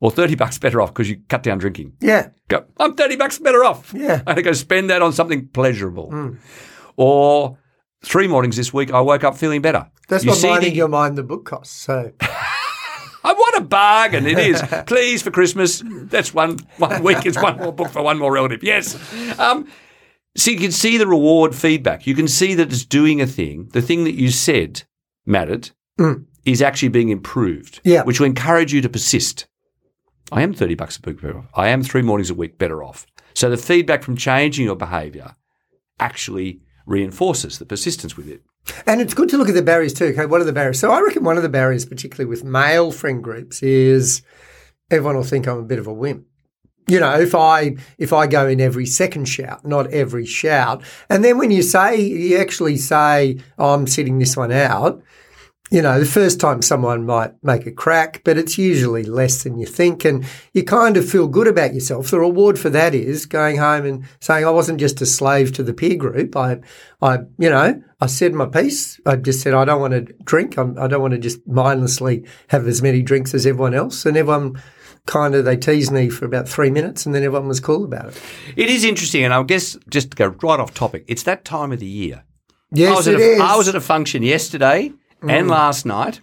[0.00, 2.30] or 30 bucks better off because you cut down drinking, Yeah.
[2.48, 3.94] go, I'm 30 bucks better off.
[3.94, 4.16] Yeah.
[4.26, 6.10] I'm going to go spend that on something pleasurable.
[6.10, 6.34] Hmm.
[6.96, 7.56] Or
[8.04, 9.90] three mornings this week, I woke up feeling better.
[10.08, 11.74] That's You what see minding the- your mind the book costs.
[11.74, 14.26] So I want a bargain.
[14.26, 14.62] It is.
[14.86, 17.26] Please, for Christmas, that's one one week.
[17.26, 18.62] It's one more book for one more relative.
[18.62, 18.96] Yes.
[19.38, 19.66] Um,
[20.36, 22.06] so you can see the reward feedback.
[22.06, 23.68] You can see that it's doing a thing.
[23.72, 24.84] The thing that you said
[25.26, 25.70] mattered
[26.44, 27.80] is actually being improved.
[27.84, 28.04] Yeah.
[28.04, 29.46] Which will encourage you to persist.
[30.30, 31.46] I am 30 bucks a book better off.
[31.54, 33.06] I am three mornings a week better off.
[33.34, 35.34] So the feedback from changing your behavior
[35.98, 38.42] actually reinforces the persistence with it.
[38.86, 40.06] And it's good to look at the barriers too.
[40.06, 40.80] Okay, what are the barriers?
[40.80, 44.22] So I reckon one of the barriers, particularly with male friend groups, is
[44.90, 46.24] everyone will think I'm a bit of a wimp.
[46.88, 51.22] You know, if I if I go in every second shout, not every shout, and
[51.22, 55.02] then when you say you actually say oh, I'm sitting this one out,
[55.70, 59.58] you know, the first time someone might make a crack, but it's usually less than
[59.58, 62.10] you think, and you kind of feel good about yourself.
[62.10, 65.62] The reward for that is going home and saying, "I wasn't just a slave to
[65.62, 66.36] the peer group.
[66.36, 66.60] I,
[67.02, 68.98] I, you know, I said my piece.
[69.04, 70.56] I just said I don't want to drink.
[70.56, 74.16] I'm, I don't want to just mindlessly have as many drinks as everyone else." And
[74.16, 74.60] everyone
[75.06, 78.06] kind of they teased me for about three minutes, and then everyone was cool about
[78.08, 78.22] it.
[78.56, 81.72] It is interesting, and I guess just to go right off topic, it's that time
[81.72, 82.24] of the year.
[82.70, 83.40] Yes, I was, it a, is.
[83.40, 86.20] I was at a function yesterday and last night,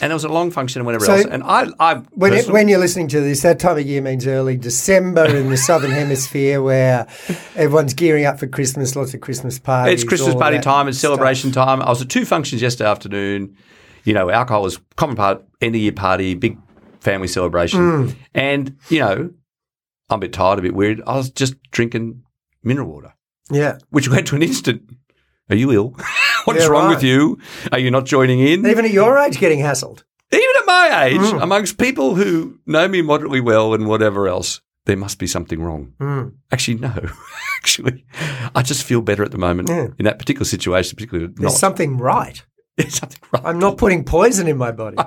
[0.00, 1.26] and it was a long function and whatever So- else.
[1.26, 4.26] And I, I When, it, when you're listening to this, that time of year means
[4.26, 7.06] early December in the southern hemisphere, where
[7.54, 10.00] everyone's gearing up for Christmas, lots of Christmas parties.
[10.00, 11.10] it's Christmas party time, it's stuff.
[11.10, 11.82] celebration time.
[11.82, 13.56] I was at two functions yesterday afternoon.
[14.04, 16.56] You know, alcohol was common part, end of year party, big
[17.00, 18.14] family celebration, Mm.
[18.34, 19.30] and you know,
[20.08, 21.02] I'm a bit tired, a bit weird.
[21.06, 22.22] I was just drinking
[22.64, 23.12] mineral water,
[23.50, 24.82] Yeah, which went to an instant.
[25.50, 25.94] Are you ill?
[26.44, 26.94] What's Yeah, wrong right.
[26.94, 27.38] with you?
[27.72, 28.66] Are you not joining in?
[28.66, 30.02] even at your age, getting hassled.
[30.32, 31.42] Even at my age, Mm.
[31.42, 35.92] amongst people who know me moderately well and whatever else, there must be something wrong.
[36.00, 36.32] Mm.
[36.52, 36.92] Actually, no.
[37.58, 38.04] Actually,
[38.54, 39.88] I just feel better at the moment Yeah.
[39.98, 41.58] in that particular situation, particularly There's not.
[41.58, 42.44] something right.
[42.82, 43.46] There's something wrong.
[43.46, 44.96] I'm not putting poison in my body.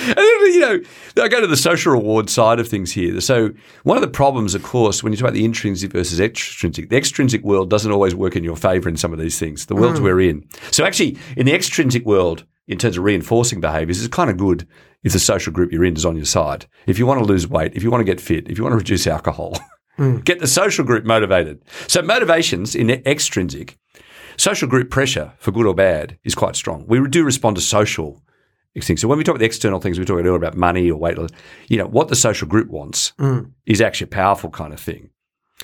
[0.00, 0.80] And then, you know,
[1.22, 3.20] I go to the social reward side of things here.
[3.20, 3.50] So
[3.84, 6.96] one of the problems, of course, when you talk about the intrinsic versus extrinsic, the
[6.96, 9.66] extrinsic world doesn't always work in your favour in some of these things.
[9.66, 10.04] The worlds mm.
[10.04, 10.46] we're in.
[10.70, 14.68] So actually, in the extrinsic world, in terms of reinforcing behaviours, it's kind of good
[15.02, 16.66] if the social group you're in is on your side.
[16.86, 18.74] If you want to lose weight, if you want to get fit, if you want
[18.74, 19.56] to reduce alcohol,
[19.98, 20.22] mm.
[20.24, 21.62] get the social group motivated.
[21.86, 23.78] So motivations in the extrinsic,
[24.38, 26.86] social group pressure, for good or bad, is quite strong.
[26.86, 28.22] We do respond to social
[28.80, 29.00] things.
[29.00, 31.18] So when we talk about the external things, we talk earlier about money or weight
[31.18, 31.30] loss.
[31.66, 33.12] You know, what the social group wants
[33.66, 35.10] is actually a powerful kind of thing.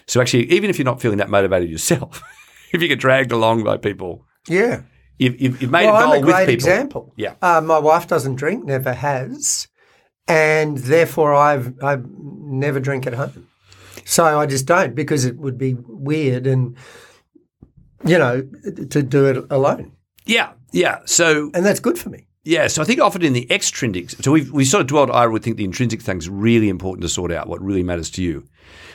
[0.06, 2.20] So actually, even if you're not feeling that motivated yourself,
[2.72, 4.82] if you get dragged along by people, yeah.
[5.18, 6.54] you've, you've, you've made Well, a I'm goal a with great people.
[6.54, 7.12] example.
[7.16, 7.34] Yeah.
[7.40, 9.68] Uh, my wife doesn't drink, never has,
[10.26, 13.46] and therefore I've I never drink at home.
[14.04, 16.76] So I just don't because it would be weird and
[18.06, 18.42] you know
[18.90, 19.92] to do it alone,
[20.26, 21.00] Yeah, yeah.
[21.04, 22.26] So and that's good for me.
[22.44, 25.10] Yeah, so I think often in the extrinsic, so we've we sort of dwelled.
[25.10, 28.22] I would think the intrinsic thing's really important to sort out what really matters to
[28.22, 28.46] you.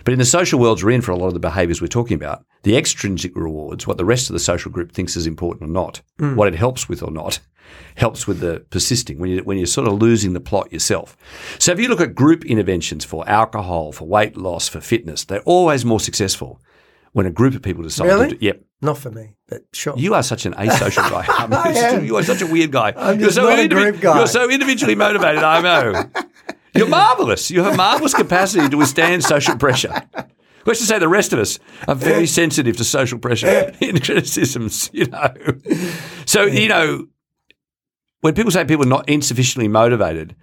[0.03, 2.15] But in the social worlds we're in for a lot of the behaviours we're talking
[2.15, 5.73] about, the extrinsic rewards, what the rest of the social group thinks is important or
[5.73, 6.35] not, mm.
[6.35, 7.39] what it helps with or not,
[7.95, 11.17] helps with the persisting when you when you're sort of losing the plot yourself.
[11.57, 15.41] So if you look at group interventions for alcohol, for weight loss, for fitness, they're
[15.41, 16.61] always more successful
[17.13, 18.29] when a group of people decide Really?
[18.29, 18.45] to do.
[18.45, 18.61] Yep.
[18.81, 19.93] Not for me, but sure.
[19.97, 21.25] You are such an asocial guy.
[21.27, 22.05] I mean, I am.
[22.05, 22.93] you are such a weird guy.
[22.95, 24.17] I'm you're just not a group guy.
[24.17, 25.43] You're so individually motivated.
[25.43, 26.09] I know.
[26.75, 27.49] You're marvelous.
[27.51, 29.91] You have a marvelous capacity to withstand social pressure.
[30.65, 34.89] Let's just say the rest of us are very sensitive to social pressure and criticisms.
[34.93, 35.33] You know,
[36.25, 37.07] so you know
[38.21, 40.35] when people say people are not insufficiently motivated,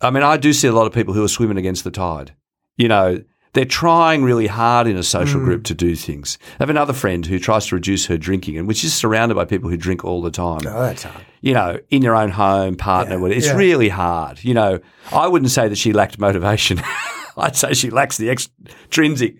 [0.00, 2.34] I mean, I do see a lot of people who are swimming against the tide.
[2.76, 3.18] You know,
[3.58, 6.38] they're trying really hard in a social group to do things.
[6.52, 9.44] I have another friend who tries to reduce her drinking, and which is surrounded by
[9.46, 10.60] people who drink all the time.
[10.64, 11.24] oh, that's hard.
[11.40, 13.36] You know, in your own home, partner, Yeah, whatever.
[13.38, 13.56] it's yeah.
[13.56, 14.44] really hard.
[14.44, 14.78] You know,
[15.12, 16.80] I wouldn't say that she lacked motivation.
[17.36, 19.34] I'd say she lacks the extrinsic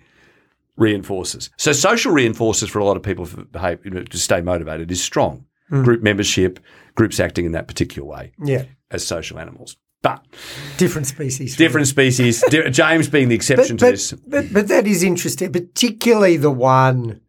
[0.79, 1.51] reinforcers.
[1.57, 4.91] So social reinforcers for a lot of people for behave, you know, to stay motivated
[4.91, 5.45] is strong.
[5.69, 5.85] Hmm.
[5.85, 6.59] Group membership,
[6.95, 8.33] groups acting in that particular way.
[8.45, 8.65] Yeah.
[8.91, 9.77] as social animals.
[10.03, 10.25] But
[10.77, 11.57] Different species.
[11.57, 14.13] different species, di- James being the exception but, to this.
[14.13, 17.21] But, but that is interesting, particularly the one.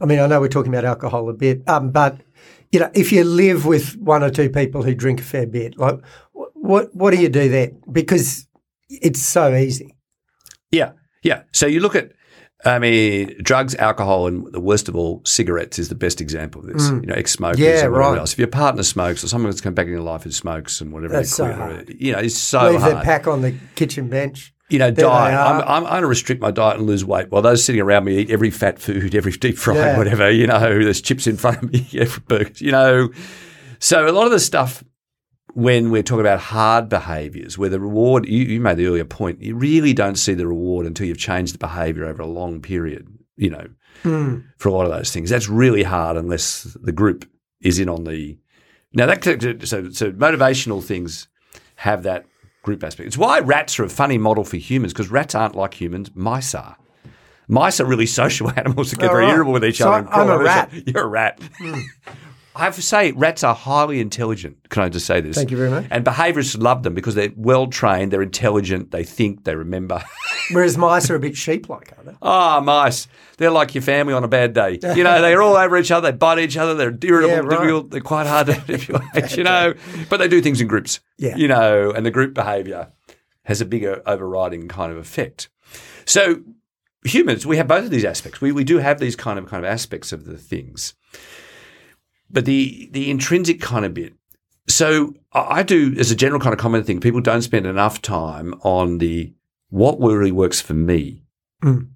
[0.00, 2.20] I mean, I know we're talking about alcohol a bit, um, but
[2.70, 5.76] you know, if you live with one or two people who drink a fair bit,
[5.78, 5.98] like
[6.32, 7.80] wh- what what do you do then?
[7.90, 8.46] Because
[8.88, 9.96] it's so easy.
[10.70, 10.92] Yeah,
[11.24, 11.42] yeah.
[11.52, 12.12] So you look at,
[12.64, 16.68] I mean, drugs, alcohol, and the worst of all, cigarettes is the best example of
[16.72, 16.88] this.
[16.90, 17.62] You know, ex-smokers Mm.
[17.64, 18.18] Yeah, and whatever right.
[18.18, 18.32] else.
[18.34, 20.92] If your partner smokes or someone that's come back in your life who smokes and
[20.92, 21.92] whatever, That's so hard.
[21.98, 23.04] you know, it's so Leave their hard.
[23.04, 24.54] pack on the kitchen bench.
[24.70, 25.34] you know, There diet.
[25.38, 25.60] I'm.
[25.62, 27.30] I'm, I'm going to restrict my diet and lose weight.
[27.32, 29.98] While those sitting around me eat every fat food, every deep fried, Yeah.
[29.98, 30.30] whatever.
[30.30, 32.60] You know, there's chips in front of me, every burgers.
[32.60, 33.08] You know,
[33.80, 34.84] so a lot of the stuff
[35.54, 39.42] when we're talking about hard behaviours, where the reward, you, you made the earlier point,
[39.42, 43.06] you really don't see the reward until you've changed the behaviour over a long period.
[43.36, 43.66] You know,
[44.02, 44.38] hmm.
[44.58, 47.28] for a lot of those things, that's really hard unless the group
[47.60, 48.38] is in on the.
[48.92, 51.28] Now that so so motivational things
[51.76, 52.26] have that
[52.62, 53.06] group aspect.
[53.06, 56.10] It's why rats are a funny model for humans because rats aren't like humans.
[56.14, 56.76] Mice are.
[57.48, 59.32] Mice are really social animals that get Oh, very right.
[59.32, 60.08] irritable with each So other.
[60.08, 60.70] I'm a rat.
[60.86, 61.40] You're a rat.
[61.58, 61.80] Hmm.
[62.54, 64.68] I have to say, rats are highly intelligent.
[64.68, 65.36] Can I just say this?
[65.36, 65.86] Thank you very much.
[65.90, 70.02] And behaviourists love them because they're well trained, they're intelligent, they think, they remember.
[70.50, 72.16] Whereas mice are a bit sheep-like, aren't they?
[72.20, 73.08] Ah, mice.
[73.38, 74.78] They're like your family on a bad day.
[74.82, 77.50] You know, they're all over each other, they bite each other, they're irritable, Yeah, right.
[77.50, 79.72] difficult, they're quite hard to manipulate, you know.
[80.10, 81.00] But they do things in groups.
[81.16, 81.36] Yeah.
[81.36, 82.92] You know, and the group behaviour
[83.44, 85.48] has a bigger overriding kind of effect.
[86.04, 86.42] So
[87.04, 88.40] humans, we have both of these aspects.
[88.40, 90.94] We we do have these kind of kind of aspects of the things.
[92.32, 94.14] But the the intrinsic kind of bit.
[94.68, 98.54] So I do as a general kind of common thing, people don't spend enough time
[98.62, 99.32] on the
[99.70, 101.22] what really works for me.
[101.62, 101.88] Mm.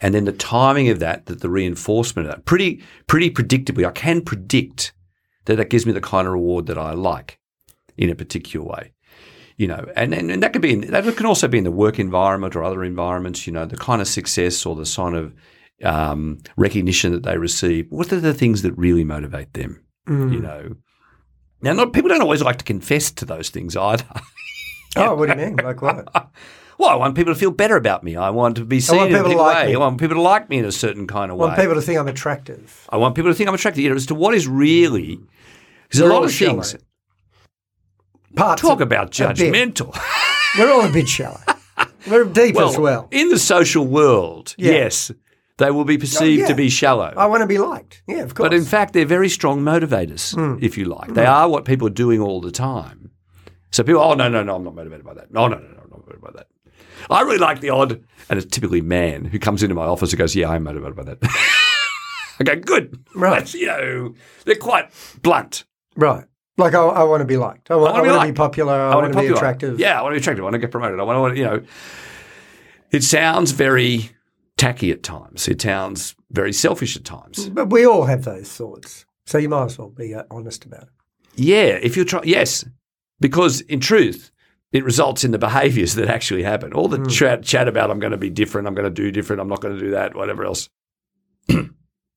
[0.00, 3.92] And then the timing of that, that the reinforcement of that, pretty pretty predictably, I
[3.92, 4.92] can predict
[5.46, 7.38] that that gives me the kind of reward that I like
[7.96, 8.92] in a particular way.
[9.56, 11.70] You know, and, and, and that could be in, that can also be in the
[11.70, 13.46] work environment or other environments.
[13.46, 15.32] You know, the kind of success or the sign of
[15.82, 17.86] um, recognition that they receive.
[17.90, 19.82] What are the things that really motivate them?
[20.08, 20.32] Mm.
[20.32, 20.76] You know,
[21.62, 24.04] now not people don't always like to confess to those things either.
[24.96, 25.56] Oh, what do you mean?
[25.56, 26.06] Like what?
[26.78, 28.14] Well, I want people to feel better about me.
[28.16, 29.66] I want to be seen want in a people to like way.
[29.68, 29.74] me.
[29.74, 31.44] I want people to like me in a certain kind of way.
[31.44, 32.86] I want people to think I'm attractive.
[32.90, 33.82] I want people to think I'm attractive.
[33.84, 35.20] You know, as to what is really
[35.84, 36.76] because a lot of things.
[38.36, 39.96] Parts talk about judgmental.
[40.58, 41.40] We're all a bit shallow.
[42.08, 43.08] We're deep as well.
[43.10, 44.72] in the social world, Yeah.
[44.72, 45.10] yes,
[45.58, 46.46] they will be perceived yeah.
[46.48, 47.12] to be shallow.
[47.16, 48.02] I want to be liked.
[48.06, 48.48] Yeah, of course.
[48.48, 50.62] But in fact, they're very strong motivators, Hmm.
[50.64, 51.14] if you like.
[51.14, 53.10] They are what people are doing all the time.
[53.70, 55.32] So people, oh, no, no, no, I'm not motivated by that.
[55.32, 56.46] No, no, no, no, I'm not motivated by that.
[57.10, 60.18] I really like the odd, and it's typically man who comes into my office and
[60.18, 61.18] goes, yeah, I'm motivated by that.
[62.40, 63.04] I go, good.
[63.14, 63.38] Right.
[63.40, 64.14] That's, you know,
[64.44, 64.90] they're quite
[65.22, 65.64] blunt.
[65.96, 66.24] right.
[66.56, 67.68] Like I, I want to be liked.
[67.72, 68.74] I want, I wanna want be to be popular.
[68.74, 69.36] I, I want to be popular.
[69.36, 69.80] attractive.
[69.80, 70.42] Yeah, I want to be attractive.
[70.42, 71.00] I want to get promoted.
[71.00, 71.62] I want to, you know,
[72.92, 74.10] it sounds very
[74.56, 75.48] tacky at times.
[75.48, 77.48] It sounds very selfish at times.
[77.48, 79.04] But we all have those thoughts.
[79.26, 80.88] So you might as well be uh, honest about it.
[81.36, 82.64] Yeah, if you're trying, yes,
[83.20, 84.30] because in truth,
[84.72, 86.72] it results in the behaviours that actually happen.
[86.72, 89.40] All the chat, chat about I'm going to be different, I'm going to do different,
[89.40, 90.68] I'm not going to do that, whatever else.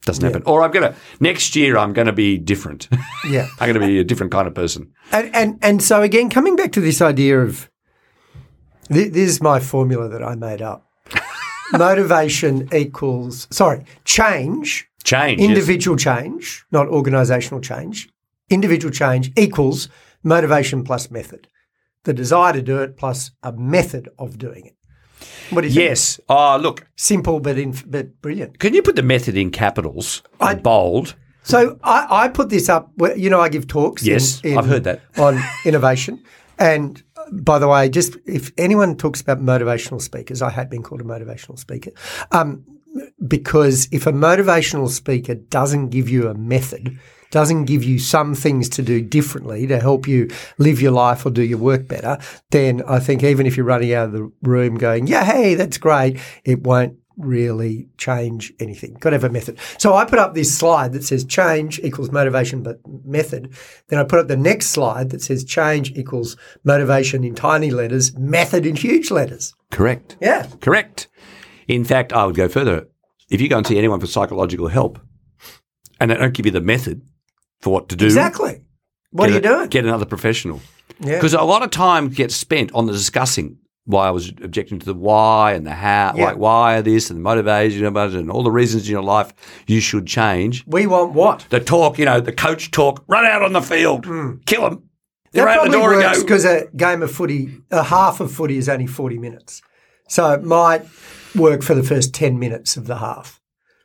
[0.05, 0.43] Doesn't happen.
[0.45, 1.77] Or I'm going to next year.
[1.77, 2.87] I'm going to be different.
[3.27, 3.47] Yeah.
[3.59, 4.93] I'm going to be a different kind of person.
[5.11, 7.69] And, and and so again, coming back to this idea of
[8.85, 10.89] thi- this is my formula that I made up.
[11.73, 15.39] Motivation equals sorry, change, Change.
[15.39, 15.49] yes.
[15.49, 18.09] individual change, not organizational change.
[18.49, 19.89] Individual change equals
[20.23, 21.47] motivation plus method.
[22.03, 24.75] The desire to do it plus a method of doing it.
[25.49, 25.89] What do you think?
[25.89, 26.19] Yes.
[26.29, 26.87] Oh, look.
[26.95, 28.59] Simple but in, but brilliant.
[28.59, 30.23] Can you put the method in capitals?
[30.39, 31.15] I- and bold.
[31.43, 32.91] So I, I put this up.
[33.15, 34.03] You know, I give talks.
[34.03, 35.01] Yes, in- I've heard that.
[35.17, 36.21] on innovation.
[36.59, 40.83] And uh, by the way, just if anyone talks about motivational speakers, I had been
[40.83, 41.91] called a motivational speaker.
[42.31, 42.65] Um,
[43.27, 46.99] because if a motivational speaker doesn't give you a method,
[47.31, 51.29] doesn't give you some things to do differently to help you live your life or
[51.29, 52.17] do your work better,
[52.51, 55.77] then I think even if you're running out of the room going, yeah, hey, that's
[55.77, 58.93] great, it won't really change anything.
[58.99, 59.57] Got to have a method.
[59.79, 63.53] So I put up this slide that says change equals motivation but method.
[63.87, 68.15] Then I put up the next slide that says change equals motivation in tiny letters,
[68.17, 69.53] method in huge letters.
[69.71, 70.15] Correct.
[70.21, 70.47] Yeah.
[70.61, 71.07] Correct.
[71.67, 72.87] In fact, I would go further.
[73.29, 74.99] If you go and see anyone for psychological help
[75.99, 77.01] and they don't give you the method
[77.61, 78.61] for what to do, Exactly.
[79.11, 79.67] What are you a- doing?
[79.69, 80.61] Get another professional.
[80.99, 81.15] Yeah.
[81.15, 84.85] Because a lot of time gets spent on the discussing why I was objecting to
[84.85, 86.25] the why and the how, Yeah.
[86.25, 89.33] like why this and the motivation and all the reasons in your life
[89.65, 90.63] you should change.
[90.67, 91.45] We want what?
[91.49, 94.33] The talk, you know, the coach talk, run out on the field, Hmm.
[94.45, 94.83] kill them.
[95.31, 98.19] They That ran out the probably door works because a game of footy, a half
[98.19, 99.61] of footy is only 40 minutes.
[100.09, 100.83] So it might
[101.35, 103.39] work for the first 10 minutes of the half.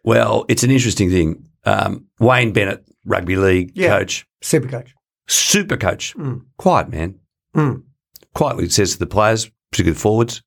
[0.04, 1.44] Well, it's an interesting thing.
[1.64, 3.98] Um, Wayne Bennett, rugby league Yeah.
[3.98, 4.94] coach, Super coach.
[5.28, 6.42] super coach, Mm.
[6.58, 7.16] quiet man.
[7.56, 7.82] Mm.
[8.34, 10.42] Quietly says to the players, the forwards,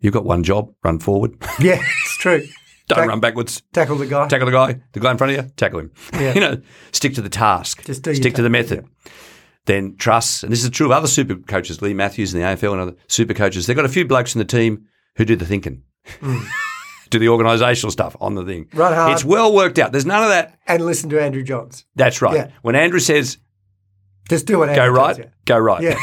[0.00, 1.36] you've got one job, run forward.
[1.60, 2.40] Yeah, it's true.
[2.88, 3.62] Don't Tack- run backwards.
[3.72, 4.26] Tackle the guy.
[4.28, 5.92] Tackle the guy, the guy in front of you, tackle him.
[6.12, 6.32] Yeah.
[6.34, 6.60] you know,
[6.92, 7.84] stick to the task.
[7.84, 8.84] Just do your stick to the method.
[9.66, 12.72] Then trust, and this is true of other super coaches, Leigh Matthews in the AFL
[12.72, 13.66] and other super coaches.
[13.66, 15.82] They've got a few blokes in the team who do the thinking,
[17.10, 18.64] do the organisational stuff on the thing.
[18.66, 18.78] Mm.
[18.78, 19.12] Run hard.
[19.12, 19.92] It's well worked out.
[19.92, 20.58] There's none of that.
[20.66, 21.84] and listen to Andrew Johns.
[21.94, 22.34] That's right.
[22.34, 22.50] Yeah.
[22.62, 23.38] When Andrew says
[24.28, 25.30] Just do what go right, tells you.
[25.44, 25.82] go right.
[25.82, 25.96] Yeah.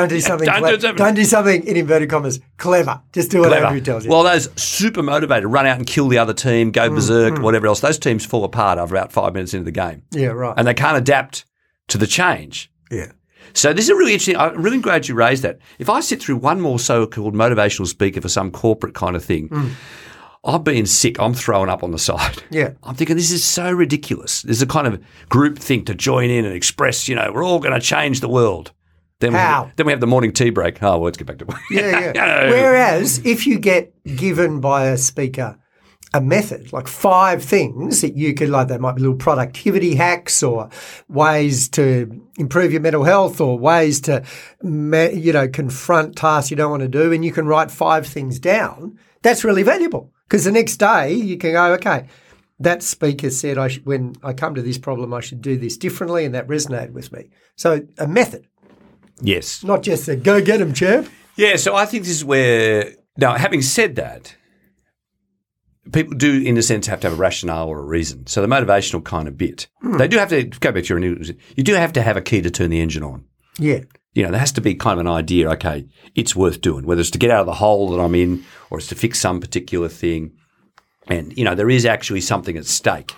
[0.00, 0.46] Don't do something.
[0.46, 0.80] don't do clever.
[0.80, 3.00] something- Don't do something in inverted commas clever.
[3.12, 3.66] Just do what Clever.
[3.66, 4.10] Andrew tells you.
[4.10, 7.66] Well, those super motivated, run out and kill the other team, Mm, go berserk, whatever
[7.66, 7.80] else.
[7.80, 10.54] Those teams fall apart after about five minutes into the game, yeah, right.
[10.56, 11.44] and they can't adapt
[11.88, 12.70] to the change.
[12.90, 13.12] yeah.
[13.54, 14.36] So this is really interesting.
[14.36, 15.58] I'm really glad you raised that.
[15.78, 19.48] If I sit through one more so-called motivational speaker for some corporate kind of thing,
[19.48, 19.70] Mm.
[20.44, 21.18] I'm being sick.
[21.18, 22.42] I'm throwing up on the side.
[22.50, 22.72] Yeah.
[22.84, 24.42] I'm thinking this is so ridiculous.
[24.42, 27.08] There's a kind of group thing to join in and express.
[27.08, 28.72] You know, we're all going to change the world.
[29.20, 29.64] Then we How?
[29.64, 30.82] have, then we have the morning tea break.
[30.82, 31.60] Oh, well, let's get back to work.
[31.70, 32.50] Yeah, yeah.
[32.50, 35.58] Whereas if you get given by a speaker
[36.14, 40.42] a method, like five things that you could, like, they might be little productivity hacks
[40.42, 40.70] or
[41.08, 44.24] ways to improve your mental health or ways to,
[44.62, 48.38] you know, confront tasks you don't want to do, and you can write five things
[48.38, 52.06] down, that's really valuable because the next day you can go, okay,
[52.60, 55.76] that speaker said I should, when I come to this problem, I should do this
[55.76, 57.28] differently, and that resonated with me.
[57.56, 58.46] So a method,
[59.20, 59.64] Yes.
[59.64, 61.08] not just a go get 'em, champ.
[61.36, 64.36] Yeah, so I think this is where now, having said that,
[65.92, 68.28] people do, in a sense, have to have a rationale or a reason.
[68.28, 69.96] So the motivational kind of bit, hmm.
[69.96, 71.22] they do have to go back to your.
[71.56, 73.24] You do have to have a key to turn the engine on.
[73.58, 73.80] Yeah.
[74.14, 75.50] You know, there has to be kind of an idea.
[75.50, 78.44] Okay, it's worth doing, whether it's to get out of the hole that I'm in
[78.70, 80.36] or it's to fix some particular thing.
[81.08, 83.16] And you know, there is actually something at stake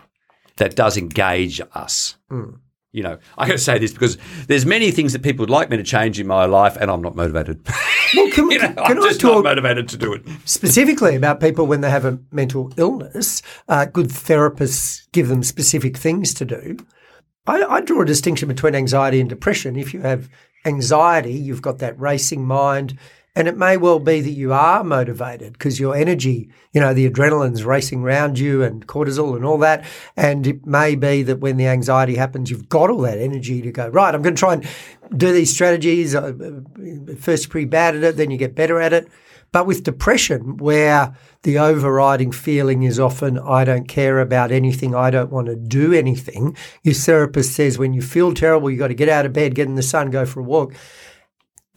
[0.56, 2.16] that does engage us.
[2.30, 2.52] Hmm.
[2.92, 5.70] You know, I got to say this because there's many things that people would like
[5.70, 7.66] me to change in my life, and I'm not motivated.
[8.16, 10.22] Well, can, you know, can, I'm I just not talk motivated to do it.
[10.44, 13.40] specifically about people when they have a mental illness?
[13.68, 16.76] Uh, good therapists give them specific things to do.
[17.46, 19.76] I, I draw a distinction between anxiety and depression.
[19.76, 20.28] If you have
[20.64, 22.98] anxiety, you've got that racing mind,
[23.40, 27.08] and it may well be that you are motivated because your energy, you know, the
[27.08, 29.82] adrenaline's racing around you and cortisol and all that.
[30.14, 33.72] And it may be that when the anxiety happens, you've got all that energy to
[33.72, 34.68] go, right, I'm going to try and
[35.16, 36.14] do these strategies.
[36.14, 39.08] Uh, uh, First, you're pretty bad at it, then you get better at it.
[39.52, 45.10] But with depression, where the overriding feeling is often, I don't care about anything, I
[45.10, 48.94] don't want to do anything, your therapist says when you feel terrible, you've got to
[48.94, 50.74] get out of bed, get in the sun, go for a walk.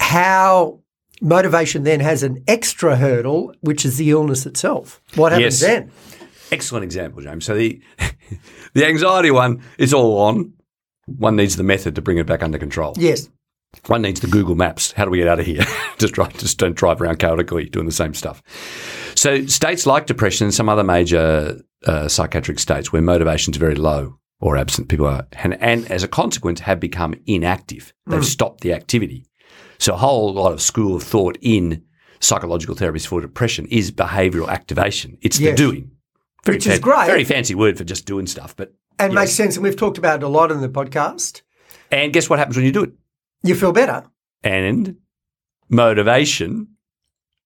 [0.01, 0.82] How
[1.21, 5.01] motivation then has an extra hurdle, which is the illness itself.
[5.15, 5.69] What happens Yes.
[5.69, 5.91] then?
[6.51, 7.45] Excellent example, James.
[7.45, 7.81] So the
[8.73, 10.53] the anxiety one is all on.
[11.05, 12.93] One needs the method to bring it back under control.
[12.97, 13.29] Yes.
[13.87, 14.91] One needs the Google Maps.
[14.91, 15.63] How do we get out of here?
[15.97, 18.41] just drive, just don't drive around chaotically doing the same stuff.
[19.15, 23.75] So states like depression and some other major uh, psychiatric states where motivation is very
[23.75, 27.93] low or absent, people are, and, and as a consequence, have become inactive.
[28.05, 29.25] They've stopped the activity.
[29.83, 31.83] So a whole lot of school of thought in
[32.21, 35.17] psychological therapies for depression is behavioural activation.
[35.21, 35.51] It's Yes.
[35.51, 35.91] the doing.
[36.45, 37.05] Very Which is fan- great.
[37.07, 39.19] Very fancy word for just doing stuff, but And Yes.
[39.21, 39.55] makes sense.
[39.57, 41.41] And we've talked about it a lot in the podcast.
[41.91, 42.93] and guess what happens when you do it?
[43.43, 44.05] You feel better.
[44.41, 44.95] And
[45.69, 46.69] motivation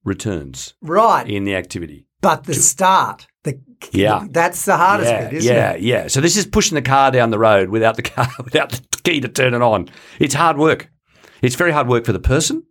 [0.06, 1.28] returns Right.
[1.28, 2.06] in the activity.
[2.22, 3.60] But the start, the
[3.92, 4.26] Yeah.
[4.30, 5.82] that's the hardest yeah, bit, isn't yeah, it?
[5.82, 6.08] Yeah, yeah.
[6.08, 9.22] So this is pushing the car down the road without the car, without the key
[9.22, 9.90] to turn it on.
[10.20, 10.90] It's hard work.
[11.42, 12.64] It's very hard work for the person.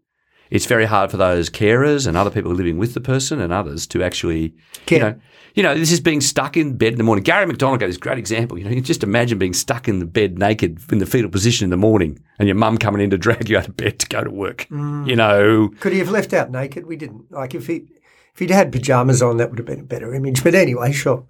[0.50, 3.86] It's very hard for those carers and other people living with the person and others
[3.88, 4.54] to actually,
[4.86, 4.98] Care.
[4.98, 5.20] you know,
[5.56, 7.24] you know, this is being stuck in bed in the morning.
[7.24, 8.58] Garry McDonald gave this great example.
[8.58, 11.64] You know, you just imagine being stuck in the bed naked in the fetal position
[11.64, 14.06] in the morning and your mum coming in to drag you out of bed to
[14.06, 14.68] go to work.
[14.70, 15.08] Mm.
[15.08, 16.86] You know, Could he have left out naked?
[16.86, 17.32] We didn't.
[17.32, 17.86] Like if he
[18.34, 20.44] if he'd had pajamas on, that would have been a better image.
[20.44, 21.24] But anyway, sure.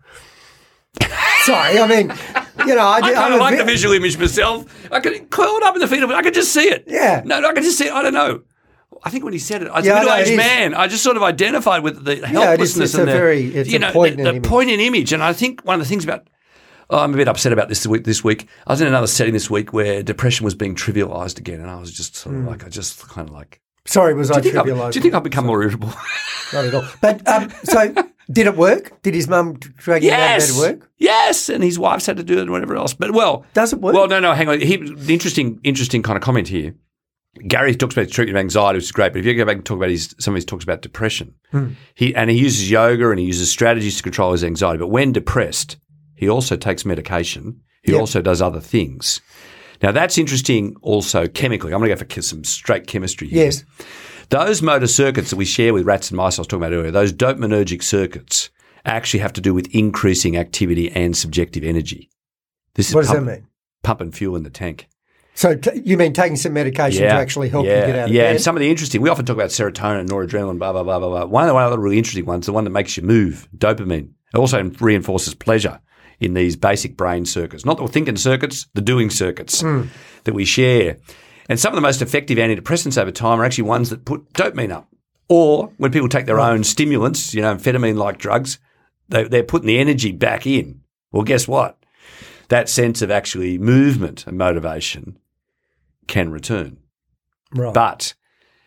[1.43, 2.13] Sorry, I mean,
[2.67, 4.65] you know, I, I kind of a like the visual image myself.
[4.93, 6.13] I could curled up in the fetal.
[6.15, 6.85] I could just see it.
[6.87, 7.23] Yeah.
[7.25, 7.93] No, no, I could just see it.
[7.93, 8.43] I don't know.
[9.05, 10.37] I think when he said it, Yeah, I a know, it middle-aged is.
[10.37, 12.25] man, I just sort of identified with the it is.
[12.25, 14.45] helplessness It's and a the very- it's you a know poignant the, the image.
[14.49, 15.13] poignant image.
[15.13, 16.29] And I think one of the things about
[16.89, 18.05] oh, I'm a bit upset about this week.
[18.05, 21.61] This week, I was in another setting this week where depression was being trivialised again,
[21.61, 22.49] and I was just sort of Hmm.
[22.49, 23.61] like, I just kind of like.
[23.87, 25.89] Sorry, was I Do you, think I've, do you think I've become more irritable?
[26.53, 26.85] Not at all.
[27.01, 27.93] But um, so,
[28.31, 29.01] did it work?
[29.03, 30.91] Did his mum drag him out of bed to work?
[30.99, 32.95] yes, and his wife's had to do it and whatever else.
[32.95, 33.95] But well, Does it work?
[33.95, 34.61] Well, no, no, hang on.
[34.61, 36.75] He, the interesting, interesting kind of comment here.
[37.47, 39.13] Garry talks about treatment of anxiety, which is great.
[39.13, 41.35] But if you go back and talk about his, some of his talks about depression,
[41.95, 44.79] he and he uses yoga and he uses strategies to control his anxiety.
[44.79, 45.77] But when depressed,
[46.15, 47.61] he also takes medication.
[47.83, 48.01] He Yep.
[48.01, 49.21] also does other things.
[49.83, 50.77] Now that's interesting.
[50.83, 53.29] Also chemically, I'm going to go for some straight chemistry.
[53.29, 53.45] Here.
[53.47, 53.65] Yes.
[54.29, 56.91] Those motor circuits that we share with rats and mice, I was talking about earlier,
[56.91, 58.51] those dopaminergic circuits
[58.85, 62.11] actually have to do with increasing activity and subjective energy.
[62.75, 63.47] This is What does pump, that mean?
[63.83, 64.89] pumping fuel in the tank.
[65.35, 68.15] So t- you mean taking some medication to actually help yeah, you get out of
[68.15, 68.23] yeah.
[68.23, 68.27] bed?
[68.27, 70.99] Yeah, and some of the interesting, we often talk about serotonin, noradrenaline, blah, blah, blah,
[70.99, 71.25] blah, blah.
[71.27, 74.11] One of the, one of really interesting ones, the one that makes you move, dopamine.
[74.33, 75.81] It also reinforces pleasure
[76.21, 77.65] in these basic brain circuits.
[77.65, 79.83] Not the thinking circuits, the doing circuits Hmm.
[80.25, 80.97] that we share.
[81.49, 84.73] And some of the most effective antidepressants over time are actually ones that put dopamine
[84.73, 84.89] up.
[85.29, 88.59] Or when people take their own stimulants, you know, amphetamine like drugs,
[89.09, 90.81] they, they're putting the energy back in.
[91.13, 91.79] Well, guess what?
[92.49, 95.19] That sense of actually movement and motivation
[96.07, 96.79] can return.
[97.53, 97.75] right.
[97.75, 98.15] But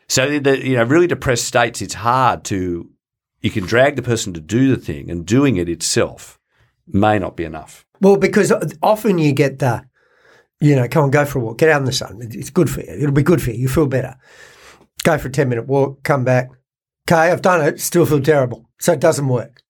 [0.08, 2.90] so the, the you know really depressed states, it's hard to
[3.42, 6.39] you can drag the person to do the thing, and doing it itself
[6.94, 7.86] may not be enough.
[8.02, 9.84] Well, because often you get the,
[10.60, 12.20] you know, come on, go for a walk, get out in the sun.
[12.22, 12.92] It's good for you.
[12.92, 13.58] It'll be good for you.
[13.58, 14.16] You feel better.
[15.04, 16.50] Go for a 10 minute walk, come back.
[17.10, 18.70] Okay, I've done it, still feel terrible.
[18.80, 19.62] So it doesn't work.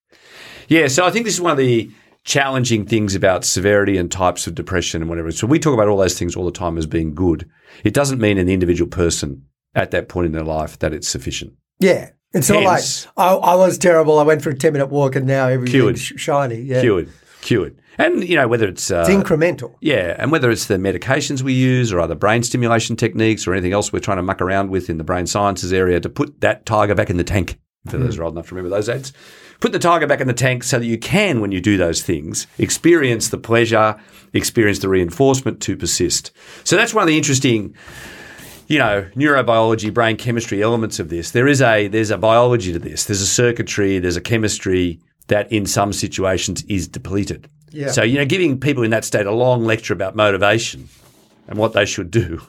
[0.67, 1.89] Yeah, so I think this is one of the
[2.23, 5.31] challenging things about severity and types of depression and whatever.
[5.31, 7.49] So we talk about all those things all the time as being good.
[7.83, 11.07] It doesn't mean in the individual person at that point in their life that it's
[11.07, 11.53] sufficient.
[11.79, 12.11] Yeah.
[12.33, 12.83] It's not like,
[13.17, 14.19] I, I was terrible.
[14.19, 16.19] I went for a 10 minute walk and now everything's Cured.
[16.19, 16.61] shiny.
[16.61, 16.81] Yeah.
[16.81, 17.09] Cured,
[17.41, 19.75] cured, and you know whether it's uh, It's incremental.
[19.81, 23.73] Yeah, and whether it's the medications we use or other brain stimulation techniques or anything
[23.73, 26.65] else we're trying to muck around with in the brain sciences area to put that
[26.65, 27.59] tiger back in the tank.
[27.87, 29.13] For those who are old enough to remember those ads,
[29.61, 32.03] put the tiger back in the tank so that you can, when you do those
[32.03, 33.95] things, experience the pleasure,
[34.33, 36.31] experience the reinforcement to persist.
[36.65, 37.73] So that's one of the interesting,
[38.69, 41.31] you know, neurobiology, brain chemistry elements of this.
[41.31, 43.05] There is a there's a biology to this.
[43.05, 43.99] There's a circuitry.
[43.99, 47.49] There's a chemistry that in some situations is depleted.
[47.71, 47.91] Yeah.
[47.91, 50.87] So, you know, giving people in that state a long lecture about motivation
[51.47, 52.41] and what they should do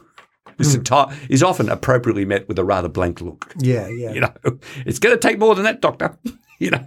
[0.59, 0.81] is, hmm.
[0.81, 3.53] enti- is often appropriately met with a rather blank look.
[3.59, 4.13] Yeah, yeah.
[4.13, 4.33] You know,
[4.87, 6.19] it's going to take more than that, doctor.
[6.59, 6.85] you know.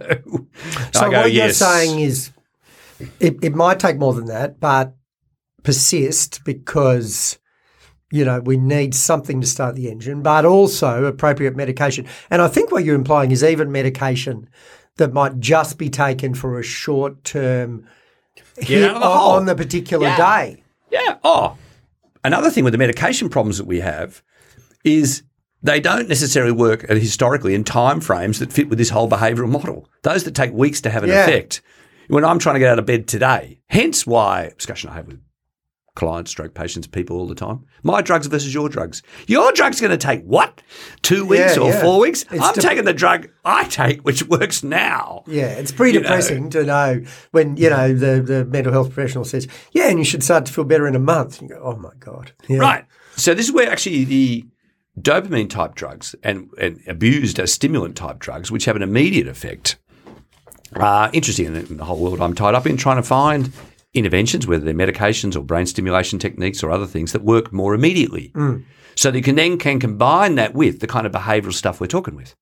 [0.92, 2.30] So go, what you're saying is
[3.18, 4.94] it, it might take more than that, but
[5.62, 7.38] persist because
[8.14, 12.06] you know we need something to start the engine, but also appropriate medication.
[12.30, 14.48] And I think what you're implying is even medication
[14.98, 17.86] that might just be taken for a short term
[18.56, 19.40] hit the on, oh, hole.
[19.40, 20.16] the particular Yeah.
[20.16, 20.62] day.
[20.92, 21.16] Yeah.
[21.24, 21.56] Oh,
[22.22, 24.22] another thing with the medication problems that we have
[24.84, 25.24] is
[25.60, 29.88] they don't necessarily work historically in time frames that fit with this whole behavioural model.
[30.02, 31.24] Those that take weeks to have an Yeah.
[31.24, 31.62] effect.
[32.08, 35.20] When I'm trying to get out of bed today, hence why discussion I have with
[35.94, 37.64] clients, stroke patients, people all the time.
[37.82, 39.02] My drugs versus your drugs.
[39.28, 40.60] Your drug's going to take what?
[41.02, 41.80] Two weeks Yeah, or yeah.
[41.82, 42.24] four weeks?
[42.30, 45.22] It's I'm de- taking the drug I take, which works now.
[45.26, 46.08] Yeah, it's pretty You know.
[46.08, 50.04] depressing to know when you know the, the mental health professional says, "Yeah, and you
[50.04, 52.58] should start to feel better in a month." You go, "Oh my god!" Yeah.
[52.58, 52.84] Right.
[53.16, 54.44] So this is where actually the
[55.00, 59.76] dopamine type drugs and, and abused as stimulant type drugs, which have an immediate effect,
[60.74, 63.52] are interesting in the whole world I'm tied up in trying to find
[63.94, 68.30] interventions, whether they're medications or brain stimulation techniques or other things that work more immediately.
[68.34, 68.64] Mm.
[68.96, 71.86] So that you can then can combine that with the kind of behavioural stuff we're
[71.88, 72.34] talking with.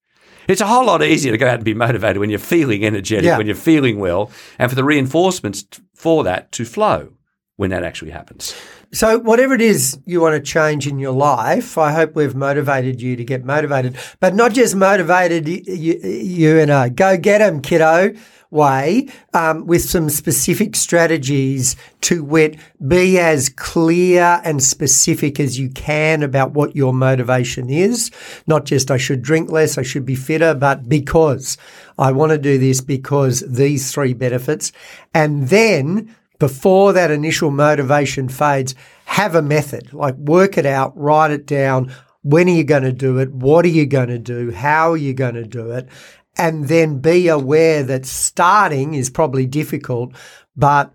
[0.49, 3.25] It's a whole lot easier to go out and be motivated when you're feeling energetic,
[3.25, 3.39] Yeah.
[3.39, 7.13] when you're feeling well, and for the reinforcements for that to flow
[7.57, 8.55] when that actually happens.
[8.93, 13.01] So, whatever it is you want to change in your life, I hope we've motivated
[13.01, 17.61] you to get motivated, but not just motivated you, you in a go get 'em,
[17.61, 18.13] kiddo
[18.51, 25.71] way, um, with some specific strategies to wit, be as clear and specific as you
[25.71, 28.11] can about what your motivation is.
[28.47, 31.57] Not just I should drink less, I should be fitter, but because
[31.99, 34.71] I want to do this because these three benefits.
[35.15, 38.75] And then before that initial motivation fades,
[39.05, 41.95] have a method, like work it out, write it down.
[42.23, 43.31] When are you going to do it?
[43.31, 44.51] What are you going to do?
[44.51, 45.89] How are you going to do it?
[46.37, 50.17] And then be aware that starting is probably difficult,
[50.57, 50.93] but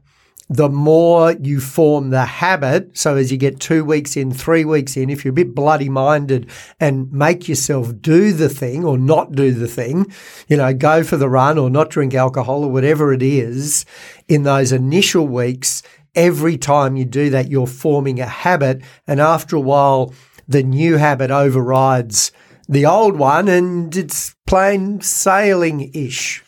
[0.49, 4.95] the more you form the habit, so as you get two weeks in, three weeks
[4.95, 9.33] in, if you're a bit bloody minded and make yourself do the thing or not
[9.33, 10.11] do the thing,
[10.47, 13.85] you know, go for the run or not drink alcohol or whatever it is,
[14.29, 15.83] in those initial weeks,
[16.15, 18.81] every time you do that, you're forming a habit.
[19.05, 20.13] And after a while,
[20.47, 22.31] the new habit overrides
[22.69, 26.43] the old one and it's plain sailing ish.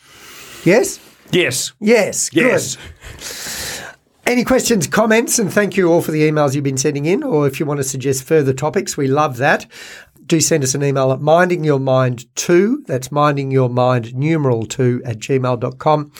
[0.64, 1.00] Yes?
[1.30, 1.72] Yes.
[1.80, 2.28] Yes.
[2.30, 2.44] Good.
[2.44, 3.79] Yes.
[4.26, 7.46] Any questions, comments, and thank you all for the emails you've been sending in, or
[7.46, 9.66] if you want to suggest further topics, we love that.
[10.26, 16.12] Do send us an email at mindingyourmind2, that's mindingyourmind numeral 2 at gmail.com.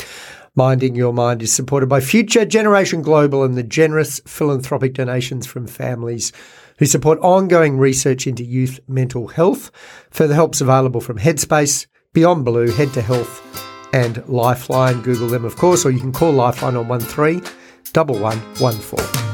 [0.56, 5.68] Minding Your Mind is supported by Future Generation Global and the generous philanthropic donations from
[5.68, 6.32] families
[6.78, 9.70] who support ongoing research into youth mental health.
[10.10, 13.40] Further help's available from Headspace, Beyond Blue, Head to Health,
[13.94, 15.02] and Lifeline.
[15.02, 17.44] Google them, of course, or you can call Lifeline on 13
[17.92, 19.29] 1114.